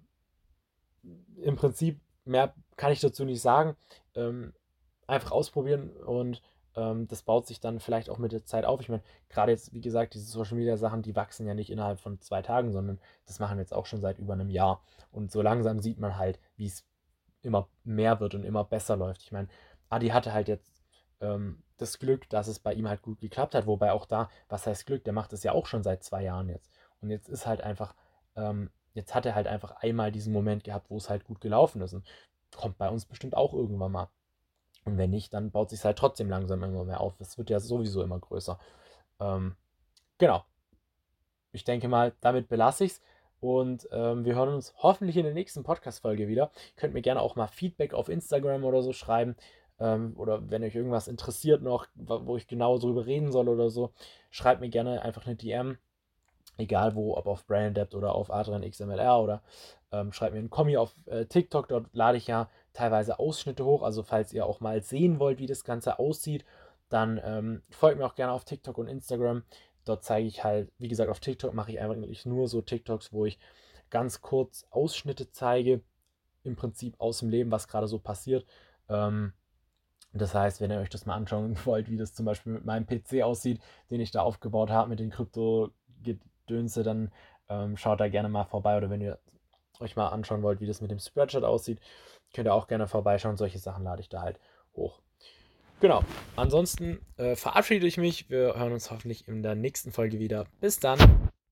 im 1.37 1.55
Prinzip 1.55 2.01
mehr 2.25 2.53
kann 2.75 2.91
ich 2.91 2.99
dazu 2.99 3.23
nicht 3.23 3.41
sagen. 3.41 3.75
Ähm, 4.13 4.53
einfach 5.07 5.31
ausprobieren 5.31 5.89
und 6.05 6.41
ähm, 6.75 7.07
das 7.07 7.23
baut 7.23 7.47
sich 7.47 7.59
dann 7.59 7.79
vielleicht 7.79 8.09
auch 8.09 8.17
mit 8.17 8.31
der 8.31 8.45
Zeit 8.45 8.65
auf. 8.65 8.81
Ich 8.81 8.89
meine, 8.89 9.01
gerade 9.29 9.51
jetzt, 9.51 9.73
wie 9.73 9.81
gesagt, 9.81 10.13
diese 10.13 10.25
Social 10.25 10.57
Media 10.57 10.77
Sachen, 10.77 11.01
die 11.01 11.15
wachsen 11.15 11.47
ja 11.47 11.53
nicht 11.53 11.71
innerhalb 11.71 11.99
von 11.99 12.19
zwei 12.19 12.41
Tagen, 12.41 12.71
sondern 12.71 12.99
das 13.25 13.39
machen 13.39 13.57
wir 13.57 13.61
jetzt 13.61 13.73
auch 13.73 13.85
schon 13.85 14.01
seit 14.01 14.19
über 14.19 14.33
einem 14.33 14.49
Jahr. 14.49 14.83
Und 15.11 15.31
so 15.31 15.41
langsam 15.41 15.79
sieht 15.79 15.99
man 15.99 16.17
halt, 16.17 16.39
wie 16.57 16.67
es 16.67 16.85
immer 17.41 17.69
mehr 17.83 18.19
wird 18.19 18.35
und 18.35 18.43
immer 18.43 18.65
besser 18.65 18.97
läuft. 18.97 19.23
Ich 19.23 19.31
meine, 19.31 19.47
Adi 19.89 20.09
hatte 20.09 20.33
halt 20.33 20.47
jetzt 20.47 20.83
ähm, 21.21 21.63
das 21.81 21.99
Glück, 21.99 22.29
dass 22.29 22.47
es 22.47 22.59
bei 22.59 22.73
ihm 22.73 22.87
halt 22.87 23.01
gut 23.01 23.19
geklappt 23.19 23.55
hat. 23.55 23.67
Wobei 23.67 23.91
auch 23.91 24.05
da, 24.05 24.29
was 24.47 24.67
heißt 24.67 24.85
Glück, 24.85 25.03
der 25.03 25.13
macht 25.13 25.33
es 25.33 25.43
ja 25.43 25.53
auch 25.53 25.65
schon 25.65 25.83
seit 25.83 26.03
zwei 26.03 26.23
Jahren 26.23 26.49
jetzt. 26.49 26.71
Und 27.01 27.09
jetzt 27.09 27.29
ist 27.29 27.45
halt 27.47 27.61
einfach, 27.61 27.95
ähm, 28.35 28.69
jetzt 28.93 29.15
hat 29.15 29.25
er 29.25 29.35
halt 29.35 29.47
einfach 29.47 29.71
einmal 29.81 30.11
diesen 30.11 30.33
Moment 30.33 30.63
gehabt, 30.63 30.89
wo 30.89 30.97
es 30.97 31.09
halt 31.09 31.23
gut 31.23 31.41
gelaufen 31.41 31.81
ist. 31.81 31.93
Und 31.93 32.05
kommt 32.55 32.77
bei 32.77 32.89
uns 32.89 33.05
bestimmt 33.05 33.35
auch 33.35 33.53
irgendwann 33.53 33.91
mal. 33.91 34.09
Und 34.85 34.97
wenn 34.97 35.09
nicht, 35.09 35.33
dann 35.33 35.51
baut 35.51 35.69
sich 35.69 35.83
halt 35.83 35.97
trotzdem 35.97 36.29
langsam 36.29 36.63
immer 36.63 36.83
mehr 36.85 37.01
auf. 37.01 37.19
Es 37.19 37.37
wird 37.37 37.49
ja 37.49 37.59
sowieso 37.59 38.01
immer 38.01 38.19
größer. 38.19 38.59
Ähm, 39.19 39.55
genau. 40.17 40.43
Ich 41.51 41.63
denke 41.63 41.87
mal, 41.87 42.13
damit 42.21 42.47
belasse 42.47 42.85
ich 42.85 42.93
es. 42.93 43.01
Und 43.41 43.87
ähm, 43.91 44.25
wir 44.25 44.35
hören 44.35 44.53
uns 44.53 44.73
hoffentlich 44.77 45.15
in 45.15 45.23
der 45.23 45.33
nächsten 45.33 45.63
Podcast-Folge 45.63 46.27
wieder. 46.27 46.51
Ihr 46.53 46.75
könnt 46.75 46.93
mir 46.93 47.01
gerne 47.01 47.21
auch 47.21 47.35
mal 47.35 47.47
Feedback 47.47 47.93
auf 47.93 48.09
Instagram 48.09 48.65
oder 48.65 48.81
so 48.81 48.91
schreiben. 48.91 49.35
Ähm, 49.79 50.13
oder 50.17 50.49
wenn 50.49 50.63
euch 50.63 50.75
irgendwas 50.75 51.07
interessiert 51.07 51.61
noch, 51.61 51.87
wo 51.95 52.37
ich 52.37 52.47
genau 52.47 52.77
drüber 52.77 53.05
reden 53.05 53.31
soll 53.31 53.47
oder 53.47 53.69
so, 53.69 53.91
schreibt 54.29 54.61
mir 54.61 54.69
gerne 54.69 55.01
einfach 55.01 55.25
eine 55.25 55.35
DM. 55.35 55.77
Egal 56.57 56.95
wo, 56.95 57.15
ob 57.15 57.27
auf 57.27 57.45
BrandDept 57.45 57.95
oder 57.95 58.13
auf 58.13 58.31
Adrian 58.31 58.69
XMLR 58.69 59.21
oder 59.21 59.41
ähm, 59.91 60.11
schreibt 60.11 60.33
mir 60.33 60.39
einen 60.39 60.49
Kommi 60.49 60.75
auf 60.75 60.93
äh, 61.05 61.25
TikTok. 61.25 61.69
Dort 61.69 61.87
lade 61.93 62.17
ich 62.17 62.27
ja 62.27 62.49
teilweise 62.73 63.17
Ausschnitte 63.17 63.63
hoch. 63.63 63.81
Also 63.81 64.03
falls 64.03 64.33
ihr 64.33 64.45
auch 64.45 64.59
mal 64.59 64.83
sehen 64.83 65.19
wollt, 65.19 65.39
wie 65.39 65.47
das 65.47 65.63
Ganze 65.63 65.99
aussieht, 65.99 66.43
dann 66.89 67.21
ähm, 67.23 67.61
folgt 67.69 67.97
mir 67.97 68.05
auch 68.05 68.15
gerne 68.15 68.33
auf 68.33 68.43
TikTok 68.43 68.77
und 68.77 68.87
Instagram. 68.87 69.43
Dort 69.85 70.03
zeige 70.03 70.27
ich 70.27 70.43
halt, 70.43 70.71
wie 70.77 70.87
gesagt, 70.89 71.09
auf 71.09 71.19
TikTok 71.19 71.53
mache 71.53 71.71
ich 71.71 71.81
eigentlich 71.81 72.25
nur 72.25 72.47
so 72.47 72.61
TikToks, 72.61 73.13
wo 73.13 73.25
ich 73.25 73.39
ganz 73.89 74.21
kurz 74.21 74.65
Ausschnitte 74.69 75.31
zeige, 75.31 75.81
im 76.43 76.55
Prinzip 76.55 76.95
aus 76.99 77.19
dem 77.19 77.29
Leben, 77.29 77.51
was 77.51 77.67
gerade 77.67 77.87
so 77.87 77.99
passiert. 77.99 78.45
Ähm, 78.87 79.33
das 80.13 80.33
heißt, 80.33 80.61
wenn 80.61 80.71
ihr 80.71 80.79
euch 80.79 80.89
das 80.89 81.05
mal 81.05 81.15
anschauen 81.15 81.57
wollt, 81.65 81.89
wie 81.89 81.97
das 81.97 82.13
zum 82.13 82.25
Beispiel 82.25 82.53
mit 82.53 82.65
meinem 82.65 82.85
PC 82.85 83.21
aussieht, 83.23 83.61
den 83.89 84.01
ich 84.01 84.11
da 84.11 84.21
aufgebaut 84.21 84.69
habe 84.69 84.89
mit 84.89 84.99
den 84.99 85.09
Krypto-Gedönse, 85.11 86.83
dann 86.83 87.11
ähm, 87.49 87.77
schaut 87.77 87.99
da 87.99 88.07
gerne 88.07 88.29
mal 88.29 88.45
vorbei. 88.45 88.77
Oder 88.77 88.89
wenn 88.89 89.01
ihr 89.01 89.19
euch 89.79 89.95
mal 89.95 90.09
anschauen 90.09 90.43
wollt, 90.43 90.59
wie 90.59 90.67
das 90.67 90.81
mit 90.81 90.91
dem 90.91 90.99
Spreadshirt 90.99 91.43
aussieht, 91.43 91.79
Könnt 92.33 92.47
ihr 92.47 92.53
auch 92.53 92.67
gerne 92.67 92.87
vorbeischauen. 92.87 93.37
Solche 93.37 93.59
Sachen 93.59 93.83
lade 93.83 94.01
ich 94.01 94.09
da 94.09 94.21
halt 94.21 94.39
hoch. 94.75 95.01
Genau. 95.79 96.03
Ansonsten 96.35 96.99
äh, 97.17 97.35
verabschiede 97.35 97.87
ich 97.87 97.97
mich. 97.97 98.29
Wir 98.29 98.55
hören 98.55 98.73
uns 98.73 98.91
hoffentlich 98.91 99.27
in 99.27 99.43
der 99.43 99.55
nächsten 99.55 99.91
Folge 99.91 100.19
wieder. 100.19 100.45
Bis 100.59 100.79
dann. 100.79 101.28